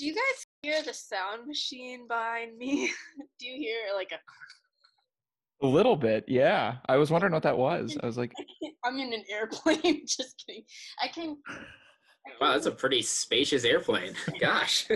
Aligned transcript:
Do 0.00 0.06
you 0.06 0.14
guys 0.14 0.46
hear 0.62 0.82
the 0.82 0.94
sound 0.94 1.46
machine 1.46 2.08
behind 2.08 2.56
me? 2.56 2.90
Do 3.38 3.46
you 3.46 3.58
hear 3.58 3.94
like 3.94 4.12
a? 4.12 5.66
A 5.66 5.68
little 5.68 5.94
bit, 5.94 6.24
yeah. 6.26 6.76
I 6.88 6.96
was 6.96 7.10
wondering 7.10 7.34
what 7.34 7.42
that 7.42 7.58
was. 7.58 7.98
I 8.02 8.06
was 8.06 8.16
like, 8.16 8.32
I'm 8.84 8.98
in 8.98 9.12
an 9.12 9.24
airplane. 9.28 10.06
Just 10.06 10.42
kidding. 10.46 10.62
I 11.02 11.08
can. 11.08 11.36
Wow, 12.40 12.54
that's 12.54 12.64
a 12.64 12.70
pretty 12.70 13.02
spacious 13.02 13.64
airplane. 13.64 14.14
Gosh. 14.40 14.88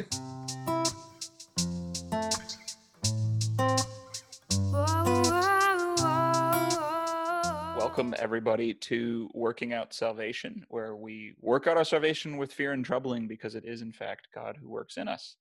Welcome 7.97 8.15
everybody 8.19 8.75
to 8.75 9.31
Working 9.35 9.73
Out 9.73 9.95
Salvation, 9.95 10.67
where 10.67 10.97
we 10.97 11.35
work 11.41 11.69
out 11.69 11.77
our 11.77 11.85
salvation 11.85 12.39
with 12.39 12.53
fear 12.53 12.73
and 12.73 12.85
troubling 12.85 13.29
because 13.29 13.55
it 13.55 13.65
is, 13.65 13.83
in 13.83 13.93
fact, 13.93 14.27
God 14.35 14.59
who 14.61 14.69
works 14.69 14.97
in 14.97 15.07
us. 15.07 15.37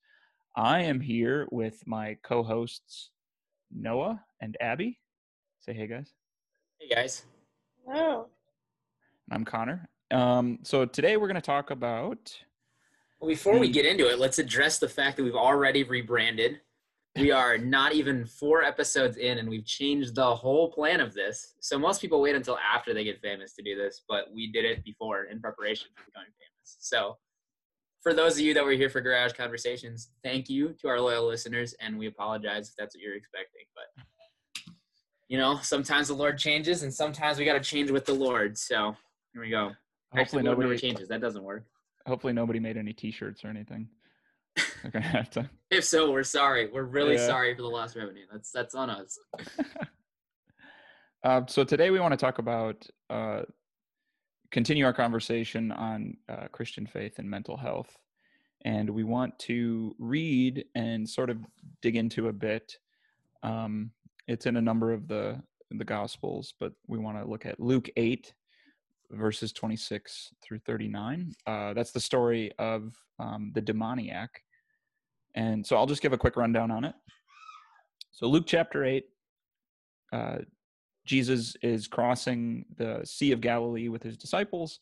I 0.56 0.82
am 0.82 1.00
here 1.00 1.48
with 1.50 1.82
my 1.88 2.16
co 2.22 2.44
hosts, 2.44 3.10
Noah 3.72 4.22
and 4.40 4.56
Abby. 4.62 5.00
Say 5.62 5.74
hey, 5.74 5.88
guys. 5.88 6.14
Hey, 6.80 6.94
guys. 6.94 7.24
Hello. 7.88 8.28
I'm 9.32 9.46
Connor. 9.46 9.90
Um, 10.12 10.60
so 10.62 10.86
today 10.86 11.18
we're 11.18 11.30
going 11.30 11.34
to 11.34 11.42
talk 11.42 11.72
about. 11.72 12.38
Well, 13.20 13.30
before 13.30 13.58
we 13.58 13.72
get 13.72 13.88
into 13.88 14.12
it, 14.12 14.20
let's 14.20 14.38
address 14.38 14.78
the 14.78 14.90
fact 14.90 15.18
that 15.18 15.24
we've 15.24 15.34
already 15.34 15.84
rebranded. 15.86 16.62
We 17.16 17.32
are 17.32 17.60
not 17.60 17.94
even 17.94 18.26
four 18.26 18.64
episodes 18.64 19.18
in, 19.18 19.38
and 19.38 19.48
we've 19.48 19.66
changed 19.66 20.16
the 20.16 20.36
whole 20.36 20.72
plan 20.72 21.00
of 21.00 21.14
this. 21.14 21.54
So 21.60 21.78
most 21.78 22.02
people 22.02 22.22
wait 22.22 22.36
until 22.36 22.58
after 22.58 22.94
they 22.94 23.04
get 23.04 23.22
famous 23.22 23.54
to 23.54 23.62
do 23.64 23.76
this, 23.76 24.02
but 24.10 24.34
we 24.34 24.52
did 24.52 24.66
it 24.66 24.84
before 24.84 25.26
in 25.26 25.40
preparation 25.40 25.90
for 25.96 26.04
becoming 26.06 26.32
famous. 26.40 26.78
So 26.80 27.18
for 28.02 28.14
those 28.16 28.34
of 28.34 28.40
you 28.40 28.54
that 28.56 28.66
were 28.66 28.72
here 28.72 28.90
for 28.90 29.00
Garage 29.00 29.34
Conversations, 29.34 30.10
thank 30.24 30.50
you 30.50 30.76
to 30.82 30.88
our 30.88 31.00
loyal 31.00 31.28
listeners, 31.28 31.76
and 31.80 31.98
we 32.00 32.08
apologize 32.08 32.70
if 32.70 32.76
that's 32.76 32.96
what 32.96 33.04
you're 33.04 33.16
expecting. 33.16 33.66
But 33.76 34.74
you 35.30 35.38
know, 35.38 35.60
sometimes 35.62 36.08
the 36.08 36.16
Lord 36.16 36.38
changes, 36.38 36.84
and 36.84 36.94
sometimes 36.94 37.38
we 37.38 37.46
got 37.46 37.54
to 37.54 37.60
change 37.60 37.92
with 37.92 38.06
the 38.06 38.14
Lord. 38.14 38.58
So 38.58 38.96
here 39.34 39.42
we 39.42 39.50
go. 39.50 39.72
Hopefully 40.12 40.22
Actually, 40.22 40.44
nobody 40.44 40.78
changes. 40.78 41.08
That 41.08 41.22
doesn't 41.22 41.44
work. 41.44 41.64
Hopefully 42.06 42.34
nobody 42.34 42.60
made 42.60 42.76
any 42.76 42.92
T-shirts 42.92 43.46
or 43.46 43.48
anything. 43.48 43.88
We're 44.84 44.92
gonna 44.92 45.06
have 45.06 45.30
to. 45.32 45.50
If 45.72 45.86
so, 45.86 46.12
we're 46.12 46.22
sorry. 46.24 46.70
We're 46.72 46.84
really 46.84 47.16
Yeah. 47.16 47.26
sorry 47.26 47.56
for 47.56 47.64
the 47.64 47.68
lost 47.68 47.96
revenue. 47.96 48.26
That's 48.32 48.52
that's 48.52 48.76
on 48.76 48.92
us. 48.92 49.18
Uh, 51.24 51.42
so 51.48 51.64
today 51.64 51.90
we 51.90 52.00
want 52.00 52.12
to 52.12 52.18
talk 52.18 52.38
about 52.38 52.86
uh, 53.10 53.42
continue 54.52 54.86
our 54.86 54.94
conversation 54.94 55.72
on 55.72 56.16
uh, 56.30 56.48
Christian 56.52 56.86
faith 56.86 57.18
and 57.18 57.28
mental 57.28 57.58
health, 57.58 57.98
and 58.66 58.88
we 58.88 59.04
want 59.04 59.38
to 59.40 59.96
read 59.98 60.66
and 60.76 61.10
sort 61.10 61.32
of 61.32 61.38
dig 61.82 61.96
into 61.96 62.28
a 62.28 62.34
bit. 62.34 62.78
Um, 63.42 63.90
it's 64.28 64.46
in 64.46 64.58
a 64.58 64.62
number 64.62 64.92
of 64.94 65.08
the 65.08 65.42
the 65.72 65.86
Gospels, 65.86 66.54
but 66.60 66.74
we 66.88 67.00
want 67.00 67.18
to 67.18 67.26
look 67.28 67.48
at 67.48 67.60
Luke 67.60 67.90
eight 67.98 68.32
verses 69.14 69.52
twenty 69.54 69.76
six 69.76 70.34
through 70.44 70.60
thirty 70.60 70.88
nine. 70.88 71.34
Uh, 71.48 71.74
that's 71.74 71.92
the 71.92 72.00
story 72.00 72.52
of 72.60 72.96
um, 73.20 73.52
the 73.56 73.62
demoniac, 73.62 74.44
and 75.36 75.66
so 75.66 75.76
I'll 75.76 75.86
just 75.86 76.02
give 76.02 76.14
a 76.14 76.18
quick 76.18 76.36
rundown 76.36 76.72
on 76.72 76.84
it. 76.84 76.96
So 78.12 78.28
Luke 78.28 78.46
chapter 78.48 78.84
eight. 78.84 79.06
Uh, 80.12 80.40
Jesus 81.06 81.58
is 81.62 81.88
crossing 81.88 82.66
the 82.78 83.02
Sea 83.04 83.32
of 83.32 83.42
Galilee 83.42 83.90
with 83.90 84.04
his 84.04 84.16
disciples, 84.16 84.80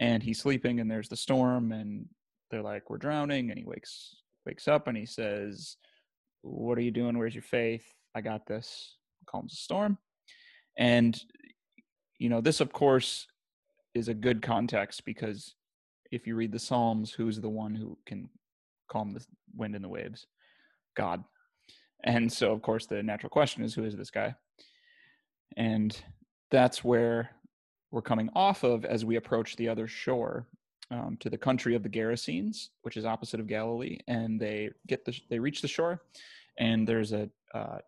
and 0.00 0.22
he's 0.22 0.40
sleeping, 0.40 0.80
and 0.80 0.90
there's 0.90 1.08
the 1.08 1.16
storm, 1.16 1.72
and 1.72 2.06
they're 2.50 2.62
like, 2.62 2.90
"We're 2.90 2.98
drowning," 2.98 3.50
and 3.50 3.58
he 3.58 3.64
wakes 3.64 4.16
wakes 4.44 4.68
up, 4.68 4.88
and 4.88 4.96
he 4.96 5.06
says, 5.06 5.76
"What 6.42 6.76
are 6.76 6.82
you 6.82 6.90
doing? 6.90 7.16
Where's 7.16 7.34
your 7.34 7.42
faith? 7.42 7.84
I 8.14 8.20
got 8.20 8.46
this." 8.46 8.96
Calms 9.24 9.52
the 9.52 9.56
storm, 9.58 9.98
and 10.76 11.18
you 12.18 12.28
know 12.28 12.40
this, 12.40 12.60
of 12.60 12.72
course, 12.72 13.28
is 13.94 14.08
a 14.08 14.14
good 14.14 14.42
context 14.42 15.04
because 15.04 15.54
if 16.10 16.26
you 16.26 16.36
read 16.36 16.52
the 16.52 16.58
Psalms, 16.58 17.12
who's 17.12 17.40
the 17.40 17.48
one 17.48 17.74
who 17.74 17.96
can 18.06 18.28
calm 18.88 19.12
the 19.12 19.24
wind 19.54 19.74
and 19.74 19.84
the 19.84 19.88
waves? 19.88 20.26
God. 20.96 21.24
And 22.04 22.32
so, 22.32 22.52
of 22.52 22.62
course, 22.62 22.86
the 22.86 23.02
natural 23.02 23.30
question 23.30 23.62
is, 23.62 23.74
who 23.74 23.84
is 23.84 23.96
this 23.96 24.10
guy? 24.10 24.34
and 25.56 26.02
that's 26.50 26.84
where 26.84 27.30
we're 27.90 28.02
coming 28.02 28.30
off 28.34 28.62
of 28.62 28.84
as 28.84 29.04
we 29.04 29.16
approach 29.16 29.56
the 29.56 29.68
other 29.68 29.86
shore 29.86 30.46
um, 30.90 31.16
to 31.20 31.30
the 31.30 31.38
country 31.38 31.74
of 31.74 31.82
the 31.82 31.88
Gerasenes, 31.88 32.68
which 32.82 32.96
is 32.96 33.04
opposite 33.04 33.40
of 33.40 33.46
Galilee, 33.46 33.98
and 34.08 34.40
they 34.40 34.70
get 34.86 35.04
the 35.04 35.18
they 35.30 35.38
reach 35.38 35.62
the 35.62 35.68
shore, 35.68 36.02
and 36.58 36.86
there's 36.86 37.12
a 37.12 37.28
uh, 37.54 37.78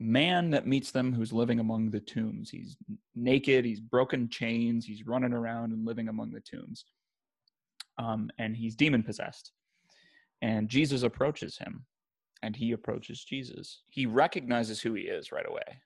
man 0.00 0.50
that 0.50 0.66
meets 0.66 0.90
them 0.90 1.12
who's 1.12 1.32
living 1.32 1.60
among 1.60 1.90
the 1.90 2.00
tombs. 2.00 2.50
He's 2.50 2.76
naked, 3.14 3.64
he's 3.64 3.80
broken 3.80 4.28
chains, 4.28 4.86
he's 4.86 5.06
running 5.06 5.34
around 5.34 5.72
and 5.72 5.86
living 5.86 6.08
among 6.08 6.32
the 6.32 6.40
tombs, 6.40 6.86
um, 7.98 8.30
and 8.38 8.56
he's 8.56 8.74
demon 8.74 9.02
possessed. 9.02 9.52
And 10.40 10.70
Jesus 10.70 11.02
approaches 11.02 11.58
him, 11.58 11.84
and 12.42 12.56
he 12.56 12.72
approaches 12.72 13.22
Jesus. 13.22 13.82
He 13.88 14.06
recognizes 14.06 14.80
who 14.80 14.94
he 14.94 15.02
is 15.02 15.32
right 15.32 15.46
away. 15.46 15.80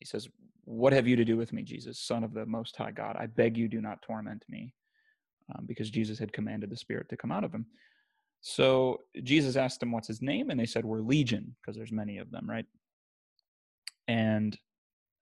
He 0.00 0.06
says, 0.06 0.28
What 0.64 0.92
have 0.92 1.06
you 1.06 1.14
to 1.14 1.24
do 1.24 1.36
with 1.36 1.52
me, 1.52 1.62
Jesus, 1.62 2.00
Son 2.00 2.24
of 2.24 2.34
the 2.34 2.44
Most 2.44 2.76
High 2.76 2.90
God? 2.90 3.16
I 3.18 3.26
beg 3.26 3.56
you, 3.56 3.68
do 3.68 3.80
not 3.80 4.02
torment 4.02 4.44
me. 4.48 4.74
Um, 5.54 5.66
because 5.66 5.90
Jesus 5.90 6.18
had 6.18 6.32
commanded 6.32 6.70
the 6.70 6.76
spirit 6.76 7.08
to 7.10 7.16
come 7.16 7.32
out 7.32 7.44
of 7.44 7.52
him. 7.52 7.66
So 8.40 9.02
Jesus 9.22 9.54
asked 9.54 9.82
him, 9.82 9.92
What's 9.92 10.08
his 10.08 10.20
name? 10.20 10.50
And 10.50 10.58
they 10.58 10.66
said, 10.66 10.84
We're 10.84 11.00
Legion, 11.00 11.54
because 11.60 11.76
there's 11.76 11.92
many 11.92 12.18
of 12.18 12.30
them, 12.32 12.48
right? 12.50 12.66
And 14.08 14.58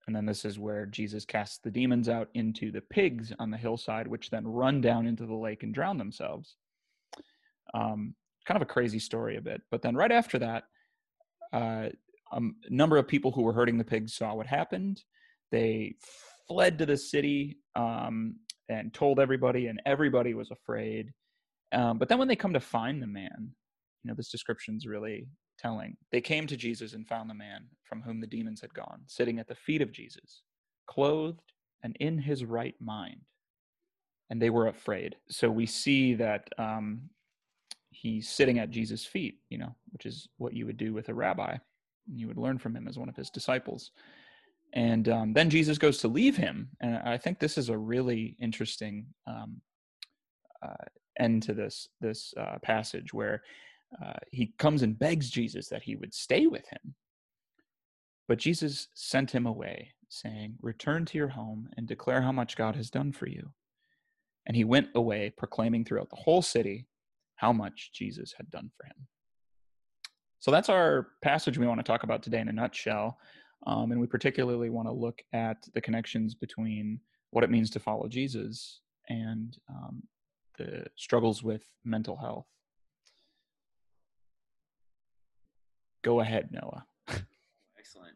and 0.07 0.15
then 0.15 0.25
this 0.25 0.45
is 0.45 0.57
where 0.57 0.85
Jesus 0.87 1.25
casts 1.25 1.59
the 1.59 1.71
demons 1.71 2.09
out 2.09 2.29
into 2.33 2.71
the 2.71 2.81
pigs 2.81 3.31
on 3.39 3.51
the 3.51 3.57
hillside, 3.57 4.07
which 4.07 4.29
then 4.29 4.47
run 4.47 4.81
down 4.81 5.05
into 5.05 5.25
the 5.25 5.35
lake 5.35 5.63
and 5.63 5.73
drown 5.73 5.97
themselves. 5.97 6.55
Um, 7.73 8.15
kind 8.45 8.55
of 8.55 8.63
a 8.63 8.71
crazy 8.71 8.99
story, 8.99 9.37
a 9.37 9.41
bit. 9.41 9.61
But 9.69 9.81
then 9.81 9.95
right 9.95 10.11
after 10.11 10.39
that, 10.39 10.63
uh, 11.53 11.89
um, 12.31 12.55
a 12.67 12.73
number 12.73 12.97
of 12.97 13.07
people 13.07 13.31
who 13.31 13.43
were 13.43 13.53
herding 13.53 13.77
the 13.77 13.83
pigs 13.83 14.15
saw 14.15 14.33
what 14.33 14.47
happened. 14.47 15.01
They 15.51 15.95
fled 16.47 16.79
to 16.79 16.85
the 16.85 16.97
city 16.97 17.57
um, 17.75 18.37
and 18.69 18.93
told 18.93 19.19
everybody, 19.19 19.67
and 19.67 19.81
everybody 19.85 20.33
was 20.33 20.49
afraid. 20.49 21.11
Um, 21.73 21.97
but 21.97 22.09
then 22.09 22.17
when 22.17 22.27
they 22.27 22.35
come 22.35 22.53
to 22.53 22.59
find 22.59 23.01
the 23.01 23.07
man, 23.07 23.51
you 24.03 24.09
know, 24.09 24.15
this 24.15 24.31
description's 24.31 24.87
really 24.87 25.27
telling. 25.61 25.97
They 26.11 26.21
came 26.21 26.47
to 26.47 26.57
Jesus 26.57 26.93
and 26.93 27.07
found 27.07 27.29
the 27.29 27.35
man 27.35 27.65
from 27.83 28.01
whom 28.01 28.19
the 28.19 28.27
demons 28.27 28.61
had 28.61 28.73
gone, 28.73 29.01
sitting 29.07 29.39
at 29.39 29.47
the 29.47 29.55
feet 29.55 29.81
of 29.81 29.91
Jesus, 29.91 30.43
clothed 30.87 31.53
and 31.83 31.95
in 31.99 32.17
his 32.17 32.45
right 32.45 32.75
mind. 32.79 33.21
And 34.29 34.41
they 34.41 34.49
were 34.49 34.67
afraid. 34.67 35.15
So 35.29 35.49
we 35.49 35.65
see 35.65 36.13
that 36.15 36.47
um, 36.57 37.01
he's 37.89 38.29
sitting 38.29 38.59
at 38.59 38.69
Jesus' 38.69 39.05
feet, 39.05 39.39
you 39.49 39.57
know, 39.57 39.75
which 39.91 40.05
is 40.05 40.29
what 40.37 40.53
you 40.53 40.65
would 40.65 40.77
do 40.77 40.93
with 40.93 41.09
a 41.09 41.13
rabbi 41.13 41.57
you 42.07 42.27
would 42.27 42.37
learn 42.37 42.57
from 42.57 42.75
him 42.75 42.87
as 42.87 42.97
one 42.97 43.09
of 43.09 43.15
his 43.15 43.29
disciples. 43.29 43.91
And 44.73 45.09
um, 45.09 45.33
then 45.33 45.49
Jesus 45.49 45.77
goes 45.77 45.97
to 45.99 46.07
leave 46.07 46.37
him, 46.37 46.69
and 46.79 46.97
I 46.97 47.17
think 47.17 47.39
this 47.39 47.57
is 47.57 47.69
a 47.69 47.77
really 47.77 48.37
interesting 48.39 49.05
um, 49.27 49.61
uh, 50.63 50.85
end 51.19 51.43
to 51.43 51.53
this 51.53 51.89
this 51.99 52.33
uh, 52.39 52.57
passage 52.61 53.13
where 53.13 53.43
uh, 54.03 54.19
he 54.31 54.53
comes 54.57 54.81
and 54.81 54.97
begs 54.97 55.29
Jesus 55.29 55.67
that 55.69 55.83
he 55.83 55.95
would 55.95 56.13
stay 56.13 56.47
with 56.47 56.67
him. 56.67 56.95
But 58.27 58.37
Jesus 58.37 58.87
sent 58.93 59.31
him 59.31 59.45
away, 59.45 59.93
saying, 60.09 60.57
"Return 60.61 61.05
to 61.05 61.17
your 61.17 61.29
home 61.29 61.69
and 61.75 61.87
declare 61.87 62.21
how 62.21 62.31
much 62.31 62.55
God 62.55 62.75
has 62.75 62.89
done 62.89 63.11
for 63.11 63.27
you." 63.27 63.51
And 64.45 64.55
he 64.55 64.63
went 64.63 64.89
away, 64.95 65.33
proclaiming 65.37 65.85
throughout 65.85 66.09
the 66.09 66.15
whole 66.15 66.41
city 66.41 66.87
how 67.35 67.51
much 67.51 67.91
Jesus 67.93 68.33
had 68.37 68.49
done 68.49 68.71
for 68.77 68.85
him. 68.85 69.07
So 70.39 70.51
that's 70.51 70.69
our 70.69 71.09
passage 71.21 71.57
we 71.57 71.67
want 71.67 71.79
to 71.79 71.83
talk 71.83 72.03
about 72.03 72.23
today 72.23 72.39
in 72.39 72.49
a 72.49 72.53
nutshell. 72.53 73.17
Um, 73.67 73.91
and 73.91 74.01
we 74.01 74.07
particularly 74.07 74.69
want 74.69 74.87
to 74.87 74.91
look 74.91 75.21
at 75.33 75.57
the 75.73 75.81
connections 75.81 76.33
between 76.33 76.99
what 77.29 77.43
it 77.43 77.51
means 77.51 77.69
to 77.71 77.79
follow 77.79 78.07
Jesus 78.07 78.81
and 79.09 79.57
um, 79.69 80.01
the 80.57 80.85
struggles 80.95 81.43
with 81.43 81.63
mental 81.85 82.17
health. 82.17 82.47
Go 86.03 86.19
ahead, 86.19 86.49
Noah. 86.51 86.85
Excellent. 87.77 88.15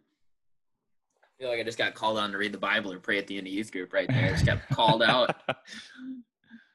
I 1.23 1.27
feel 1.39 1.49
like 1.49 1.59
I 1.59 1.63
just 1.63 1.77
got 1.77 1.93
called 1.93 2.17
on 2.17 2.31
to 2.31 2.37
read 2.37 2.51
the 2.53 2.57
Bible 2.57 2.91
or 2.91 2.99
pray 2.99 3.17
at 3.17 3.27
the 3.27 3.37
end 3.37 3.47
of 3.47 3.53
youth 3.53 3.71
group 3.71 3.93
right 3.93 4.07
there. 4.07 4.25
I 4.25 4.31
just 4.31 4.45
got 4.45 4.67
called 4.69 5.03
out. 5.03 5.35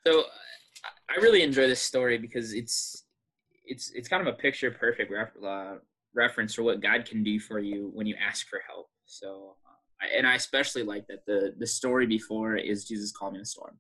So 0.07 0.25
I- 1.11 1.21
really 1.21 1.43
enjoy 1.43 1.67
this 1.67 1.83
story 1.83 2.17
because 2.17 2.55
it's 2.55 3.05
it's 3.67 3.91
it's 3.91 4.09
kind 4.09 4.27
of 4.27 4.33
a 4.33 4.37
picture 4.39 4.71
perfect 4.71 5.13
ref, 5.13 5.29
uh, 5.45 5.75
reference 6.15 6.55
for 6.55 6.63
what 6.63 6.81
God 6.81 7.05
can 7.05 7.23
do 7.23 7.39
for 7.39 7.59
you 7.59 7.91
when 7.93 8.07
you 8.07 8.15
ask 8.19 8.49
for 8.49 8.61
help. 8.67 8.89
So, 9.05 9.57
uh, 9.67 10.07
I, 10.07 10.17
and 10.17 10.27
I 10.27 10.37
especially 10.37 10.83
like 10.85 11.07
that 11.09 11.27
the 11.27 11.55
the 11.59 11.67
story 11.67 12.07
before 12.07 12.57
is 12.57 12.87
Jesus 12.87 13.13
calming 13.13 13.43
a 13.43 13.45
storm. 13.45 13.79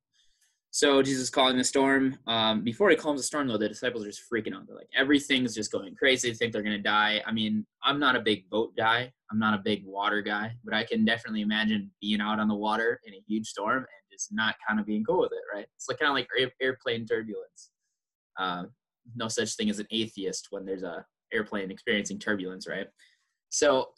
So 0.73 1.03
Jesus 1.03 1.25
is 1.25 1.31
calling 1.31 1.59
the 1.59 1.65
storm. 1.65 2.17
Um, 2.29 2.63
before 2.63 2.91
he 2.91 2.97
calms 2.97 3.21
the 3.21 3.25
storm, 3.25 3.49
though, 3.49 3.59
the 3.59 3.69
disciples 3.69 4.05
are 4.05 4.09
just 4.09 4.23
freaking 4.33 4.55
out. 4.55 4.67
They're 4.69 4.77
like, 4.77 4.89
everything's 4.97 5.55
just 5.55 5.73
going 5.73 5.97
crazy. 5.97 6.31
They 6.31 6.37
think 6.37 6.53
they're 6.53 6.63
gonna 6.63 6.79
die. 6.79 7.21
I 7.27 7.33
mean, 7.33 7.67
I'm 7.83 7.99
not 7.99 8.15
a 8.15 8.21
big 8.21 8.49
boat 8.51 8.77
guy. 8.77 9.13
I'm 9.33 9.39
not 9.39 9.55
a 9.55 9.63
big 9.65 9.85
water 9.85 10.23
guy, 10.23 10.53
but 10.65 10.73
I 10.73 10.85
can 10.85 11.05
definitely 11.05 11.41
imagine 11.41 11.91
being 12.01 12.21
out 12.21 12.39
on 12.39 12.47
the 12.47 12.55
water 12.55 13.01
in 13.05 13.15
a 13.15 13.23
huge 13.27 13.49
storm 13.49 13.79
and 13.79 14.13
just 14.13 14.33
not 14.33 14.55
kind 14.67 14.79
of 14.79 14.87
being 14.87 15.05
cool 15.05 15.21
with 15.21 15.33
it, 15.33 15.43
right? 15.55 15.67
It's 15.77 15.89
like 15.89 15.99
kind 15.99 16.11
of 16.11 16.15
like 16.15 16.29
air, 16.39 16.53
airplane 16.61 17.05
turbulence. 17.05 17.71
Uh, 18.39 18.65
no 19.17 19.27
such 19.27 19.55
thing 19.57 19.71
as 19.71 19.81
an 19.81 19.87
atheist 19.91 20.49
when 20.51 20.65
there's 20.65 20.85
a 20.85 21.05
airplane 21.33 21.71
experiencing 21.71 22.19
turbulence, 22.19 22.69
right? 22.69 22.87
So 23.49 23.89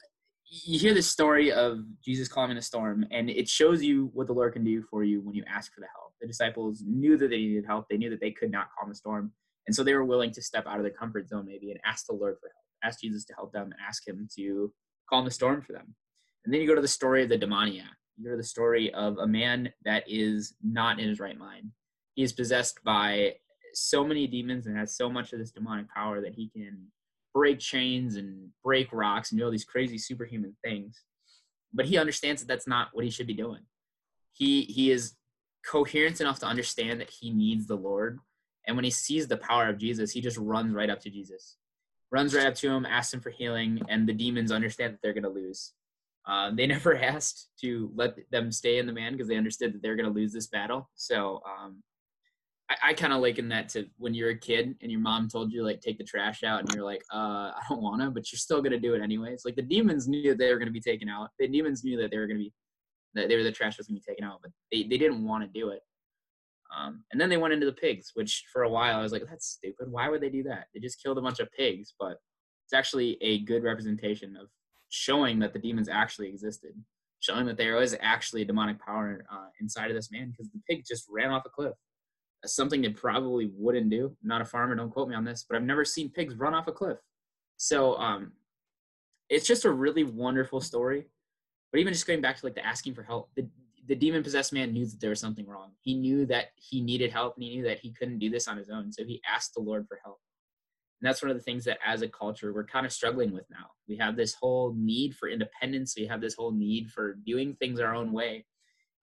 you 0.44 0.78
hear 0.78 0.94
this 0.94 1.08
story 1.08 1.52
of 1.52 1.80
Jesus 2.04 2.28
calming 2.28 2.56
a 2.56 2.62
storm, 2.62 3.06
and 3.10 3.30
it 3.30 3.48
shows 3.48 3.82
you 3.82 4.10
what 4.14 4.26
the 4.26 4.32
Lord 4.32 4.52
can 4.52 4.64
do 4.64 4.82
for 4.82 5.04
you 5.04 5.20
when 5.20 5.34
you 5.34 5.44
ask 5.46 5.72
for 5.72 5.80
the 5.80 5.86
help. 5.94 6.01
The 6.22 6.28
disciples 6.28 6.82
knew 6.86 7.18
that 7.18 7.28
they 7.28 7.36
needed 7.36 7.66
help. 7.66 7.86
They 7.90 7.98
knew 7.98 8.08
that 8.10 8.20
they 8.20 8.30
could 8.30 8.50
not 8.50 8.68
calm 8.78 8.88
the 8.88 8.94
storm. 8.94 9.32
And 9.66 9.76
so 9.76 9.84
they 9.84 9.94
were 9.94 10.04
willing 10.04 10.30
to 10.32 10.42
step 10.42 10.66
out 10.66 10.76
of 10.76 10.82
their 10.82 10.92
comfort 10.92 11.28
zone 11.28 11.46
maybe 11.46 11.70
and 11.70 11.80
ask 11.84 12.06
the 12.06 12.14
Lord 12.14 12.36
for 12.40 12.48
help, 12.48 12.64
ask 12.90 13.00
Jesus 13.00 13.24
to 13.26 13.34
help 13.34 13.52
them, 13.52 13.74
ask 13.86 14.06
him 14.06 14.28
to 14.36 14.72
calm 15.10 15.24
the 15.24 15.30
storm 15.30 15.62
for 15.62 15.72
them. 15.72 15.94
And 16.44 16.54
then 16.54 16.60
you 16.60 16.66
go 16.66 16.74
to 16.74 16.80
the 16.80 16.88
story 16.88 17.22
of 17.22 17.28
the 17.28 17.36
demoniac. 17.36 17.86
You 18.16 18.24
go 18.24 18.30
to 18.30 18.36
the 18.36 18.42
story 18.42 18.92
of 18.94 19.18
a 19.18 19.26
man 19.26 19.72
that 19.84 20.04
is 20.06 20.54
not 20.62 20.98
in 20.98 21.08
his 21.08 21.20
right 21.20 21.38
mind. 21.38 21.70
He 22.14 22.22
is 22.22 22.32
possessed 22.32 22.82
by 22.84 23.34
so 23.74 24.04
many 24.04 24.26
demons 24.26 24.66
and 24.66 24.76
has 24.76 24.96
so 24.96 25.08
much 25.10 25.32
of 25.32 25.38
this 25.38 25.50
demonic 25.50 25.86
power 25.92 26.20
that 26.20 26.34
he 26.34 26.50
can 26.50 26.86
break 27.34 27.58
chains 27.58 28.16
and 28.16 28.50
break 28.62 28.88
rocks 28.92 29.30
and 29.30 29.38
do 29.38 29.44
all 29.44 29.50
these 29.50 29.64
crazy 29.64 29.98
superhuman 29.98 30.54
things. 30.64 31.02
But 31.72 31.86
he 31.86 31.96
understands 31.96 32.42
that 32.42 32.48
that's 32.48 32.66
not 32.66 32.88
what 32.92 33.04
he 33.04 33.10
should 33.10 33.26
be 33.26 33.34
doing. 33.34 33.62
He 34.32 34.62
he 34.62 34.90
is 34.90 35.14
coherent 35.66 36.20
enough 36.20 36.38
to 36.40 36.46
understand 36.46 37.00
that 37.00 37.10
he 37.10 37.30
needs 37.30 37.66
the 37.66 37.76
Lord. 37.76 38.18
And 38.66 38.76
when 38.76 38.84
he 38.84 38.90
sees 38.90 39.26
the 39.26 39.36
power 39.36 39.68
of 39.68 39.78
Jesus, 39.78 40.12
he 40.12 40.20
just 40.20 40.38
runs 40.38 40.74
right 40.74 40.90
up 40.90 41.00
to 41.00 41.10
Jesus, 41.10 41.56
runs 42.10 42.34
right 42.34 42.46
up 42.46 42.54
to 42.56 42.70
him, 42.70 42.86
asks 42.86 43.12
him 43.12 43.20
for 43.20 43.30
healing, 43.30 43.80
and 43.88 44.08
the 44.08 44.12
demons 44.12 44.52
understand 44.52 44.92
that 44.92 45.00
they're 45.02 45.12
going 45.12 45.22
to 45.24 45.28
lose. 45.28 45.72
Uh, 46.26 46.52
they 46.54 46.66
never 46.68 46.96
asked 46.96 47.48
to 47.60 47.90
let 47.94 48.16
them 48.30 48.52
stay 48.52 48.78
in 48.78 48.86
the 48.86 48.92
man 48.92 49.12
because 49.12 49.28
they 49.28 49.36
understood 49.36 49.74
that 49.74 49.82
they're 49.82 49.96
going 49.96 50.08
to 50.08 50.14
lose 50.14 50.32
this 50.32 50.46
battle. 50.46 50.88
So 50.94 51.42
um, 51.44 51.82
I, 52.70 52.90
I 52.90 52.94
kind 52.94 53.12
of 53.12 53.20
liken 53.20 53.48
that 53.48 53.68
to 53.70 53.86
when 53.98 54.14
you're 54.14 54.30
a 54.30 54.38
kid 54.38 54.76
and 54.80 54.90
your 54.90 55.00
mom 55.00 55.28
told 55.28 55.52
you 55.52 55.64
like 55.64 55.80
take 55.80 55.98
the 55.98 56.04
trash 56.04 56.42
out 56.44 56.60
and 56.60 56.72
you're 56.74 56.84
like, 56.84 57.02
uh, 57.12 57.50
I 57.56 57.60
don't 57.68 57.82
want 57.82 58.00
to, 58.02 58.10
but 58.10 58.30
you're 58.32 58.38
still 58.38 58.62
gonna 58.62 58.78
do 58.78 58.94
it 58.94 59.02
anyways. 59.02 59.44
Like 59.44 59.56
the 59.56 59.62
demons 59.62 60.08
knew 60.08 60.30
that 60.30 60.38
they 60.38 60.52
were 60.52 60.58
gonna 60.58 60.70
be 60.70 60.80
taken 60.80 61.08
out. 61.08 61.30
The 61.38 61.48
demons 61.48 61.84
knew 61.84 62.00
that 62.00 62.10
they 62.10 62.18
were 62.18 62.26
gonna 62.26 62.38
be 62.38 62.52
that 63.14 63.28
they 63.28 63.36
were 63.36 63.42
the 63.42 63.52
trash 63.52 63.78
was 63.78 63.86
gonna 63.86 63.98
be 63.98 64.04
taken 64.06 64.24
out, 64.24 64.40
but 64.42 64.50
they, 64.70 64.82
they 64.84 64.98
didn't 64.98 65.24
want 65.24 65.44
to 65.44 65.60
do 65.60 65.70
it. 65.70 65.80
Um, 66.76 67.04
and 67.12 67.20
then 67.20 67.28
they 67.28 67.36
went 67.36 67.52
into 67.52 67.66
the 67.66 67.72
pigs, 67.72 68.12
which 68.14 68.44
for 68.52 68.62
a 68.62 68.68
while 68.68 68.98
I 68.98 69.02
was 69.02 69.12
like, 69.12 69.24
that's 69.28 69.46
stupid. 69.46 69.90
Why 69.90 70.08
would 70.08 70.22
they 70.22 70.30
do 70.30 70.42
that? 70.44 70.68
They 70.72 70.80
just 70.80 71.02
killed 71.02 71.18
a 71.18 71.22
bunch 71.22 71.38
of 71.38 71.52
pigs, 71.52 71.94
but 72.00 72.16
it's 72.64 72.72
actually 72.72 73.18
a 73.20 73.40
good 73.40 73.62
representation 73.62 74.36
of 74.36 74.48
showing 74.88 75.38
that 75.40 75.52
the 75.52 75.58
demons 75.58 75.88
actually 75.88 76.28
existed, 76.28 76.72
showing 77.20 77.44
that 77.46 77.58
there 77.58 77.76
was 77.76 77.94
actually 78.00 78.42
a 78.42 78.46
demonic 78.46 78.80
power 78.80 79.24
uh, 79.30 79.48
inside 79.60 79.90
of 79.90 79.96
this 79.96 80.10
man 80.10 80.30
because 80.30 80.50
the 80.50 80.60
pig 80.68 80.84
just 80.88 81.06
ran 81.10 81.30
off 81.30 81.44
a 81.44 81.50
cliff 81.50 81.74
something 82.46 82.82
they 82.82 82.88
probably 82.88 83.50
wouldn't 83.56 83.90
do. 83.90 84.06
I'm 84.22 84.28
not 84.28 84.40
a 84.40 84.44
farmer, 84.44 84.74
don't 84.74 84.90
quote 84.90 85.08
me 85.08 85.14
on 85.14 85.24
this, 85.24 85.44
but 85.48 85.56
I've 85.56 85.62
never 85.62 85.84
seen 85.84 86.10
pigs 86.10 86.34
run 86.34 86.54
off 86.54 86.66
a 86.66 86.72
cliff. 86.72 86.98
So 87.56 87.96
um, 87.96 88.32
it's 89.28 89.46
just 89.46 89.64
a 89.64 89.70
really 89.70 90.04
wonderful 90.04 90.60
story. 90.60 91.06
But 91.72 91.80
even 91.80 91.92
just 91.92 92.06
going 92.06 92.20
back 92.20 92.36
to 92.36 92.46
like 92.46 92.54
the 92.54 92.64
asking 92.64 92.94
for 92.94 93.02
help, 93.02 93.30
the, 93.34 93.48
the 93.88 93.94
demon 93.94 94.22
possessed 94.22 94.52
man 94.52 94.72
knew 94.72 94.86
that 94.86 95.00
there 95.00 95.10
was 95.10 95.20
something 95.20 95.46
wrong. 95.46 95.72
He 95.80 95.94
knew 95.94 96.26
that 96.26 96.48
he 96.56 96.80
needed 96.80 97.10
help 97.10 97.36
and 97.36 97.44
he 97.44 97.56
knew 97.56 97.64
that 97.64 97.80
he 97.80 97.92
couldn't 97.92 98.18
do 98.18 98.30
this 98.30 98.46
on 98.46 98.56
his 98.56 98.70
own. 98.70 98.92
So 98.92 99.04
he 99.04 99.20
asked 99.28 99.54
the 99.54 99.62
Lord 99.62 99.86
for 99.88 99.98
help. 100.04 100.20
And 101.00 101.08
that's 101.08 101.22
one 101.22 101.30
of 101.30 101.36
the 101.36 101.42
things 101.42 101.64
that 101.64 101.78
as 101.84 102.02
a 102.02 102.08
culture 102.08 102.52
we're 102.52 102.64
kind 102.64 102.86
of 102.86 102.92
struggling 102.92 103.32
with 103.32 103.44
now. 103.50 103.70
We 103.88 103.96
have 103.96 104.16
this 104.16 104.34
whole 104.34 104.72
need 104.76 105.16
for 105.16 105.28
independence. 105.28 105.94
We 105.96 106.06
have 106.06 106.20
this 106.20 106.34
whole 106.34 106.52
need 106.52 106.90
for 106.90 107.14
doing 107.26 107.54
things 107.54 107.80
our 107.80 107.94
own 107.94 108.12
way. 108.12 108.44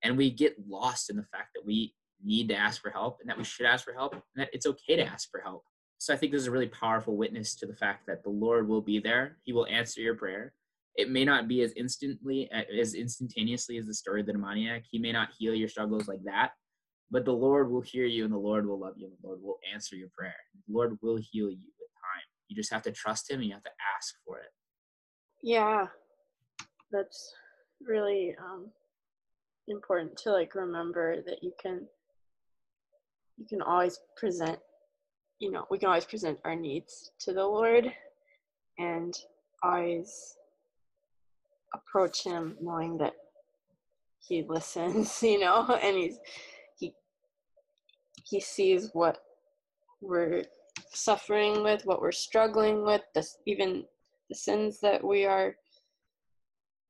And 0.02 0.16
we 0.16 0.30
get 0.30 0.56
lost 0.66 1.10
in 1.10 1.16
the 1.16 1.24
fact 1.24 1.50
that 1.54 1.66
we 1.66 1.94
need 2.24 2.48
to 2.48 2.56
ask 2.56 2.80
for 2.80 2.90
help 2.90 3.18
and 3.20 3.28
that 3.28 3.36
we 3.36 3.44
should 3.44 3.66
ask 3.66 3.84
for 3.84 3.92
help 3.92 4.14
and 4.14 4.22
that 4.36 4.48
it's 4.52 4.66
okay 4.66 4.96
to 4.96 5.04
ask 5.04 5.30
for 5.30 5.40
help. 5.40 5.64
So 5.98 6.14
I 6.14 6.16
think 6.16 6.32
this 6.32 6.40
is 6.40 6.46
a 6.46 6.50
really 6.50 6.68
powerful 6.68 7.16
witness 7.16 7.54
to 7.56 7.66
the 7.66 7.76
fact 7.76 8.06
that 8.06 8.22
the 8.22 8.30
Lord 8.30 8.66
will 8.66 8.80
be 8.80 8.98
there. 8.98 9.36
He 9.42 9.52
will 9.52 9.66
answer 9.66 10.00
your 10.00 10.14
prayer. 10.14 10.54
It 10.96 11.10
may 11.10 11.24
not 11.24 11.48
be 11.48 11.62
as 11.62 11.72
instantly 11.76 12.50
as 12.52 12.94
instantaneously 12.94 13.78
as 13.78 13.86
the 13.86 13.94
story 13.94 14.20
of 14.20 14.26
the 14.26 14.32
demoniac. 14.32 14.84
He 14.90 14.98
may 14.98 15.12
not 15.12 15.28
heal 15.38 15.54
your 15.54 15.68
struggles 15.68 16.08
like 16.08 16.22
that, 16.24 16.52
but 17.10 17.24
the 17.24 17.32
Lord 17.32 17.70
will 17.70 17.80
hear 17.80 18.06
you 18.06 18.24
and 18.24 18.32
the 18.32 18.38
Lord 18.38 18.66
will 18.66 18.78
love 18.78 18.94
you 18.96 19.06
and 19.06 19.14
the 19.20 19.26
Lord 19.26 19.40
will 19.42 19.58
answer 19.72 19.96
your 19.96 20.08
prayer. 20.16 20.34
The 20.68 20.74
Lord 20.74 20.98
will 21.02 21.16
heal 21.16 21.50
you 21.50 21.70
with 21.78 21.90
time. 21.96 22.26
You 22.48 22.56
just 22.56 22.72
have 22.72 22.82
to 22.82 22.92
trust 22.92 23.30
him 23.30 23.40
and 23.40 23.48
you 23.48 23.54
have 23.54 23.62
to 23.62 23.70
ask 23.96 24.14
for 24.26 24.38
it. 24.38 24.50
Yeah. 25.42 25.86
That's 26.92 27.34
really 27.86 28.34
um 28.42 28.70
important 29.68 30.16
to 30.16 30.32
like 30.32 30.54
remember 30.54 31.22
that 31.26 31.42
you 31.42 31.52
can 31.60 31.86
you 33.36 33.46
can 33.46 33.62
always 33.62 33.98
present 34.16 34.58
you 35.38 35.50
know 35.50 35.64
we 35.70 35.78
can 35.78 35.88
always 35.88 36.04
present 36.04 36.38
our 36.44 36.56
needs 36.56 37.12
to 37.20 37.32
the 37.32 37.44
lord 37.44 37.90
and 38.78 39.14
always 39.62 40.34
approach 41.74 42.24
him 42.24 42.56
knowing 42.60 42.98
that 42.98 43.14
he 44.18 44.44
listens 44.48 45.22
you 45.22 45.38
know 45.38 45.78
and 45.82 45.96
he's 45.96 46.18
he 46.78 46.94
he 48.24 48.40
sees 48.40 48.90
what 48.92 49.18
we're 50.00 50.42
suffering 50.92 51.62
with 51.62 51.84
what 51.84 52.00
we're 52.00 52.12
struggling 52.12 52.84
with 52.84 53.02
this 53.14 53.38
even 53.46 53.84
the 54.28 54.34
sins 54.34 54.80
that 54.80 55.02
we 55.04 55.24
are 55.24 55.54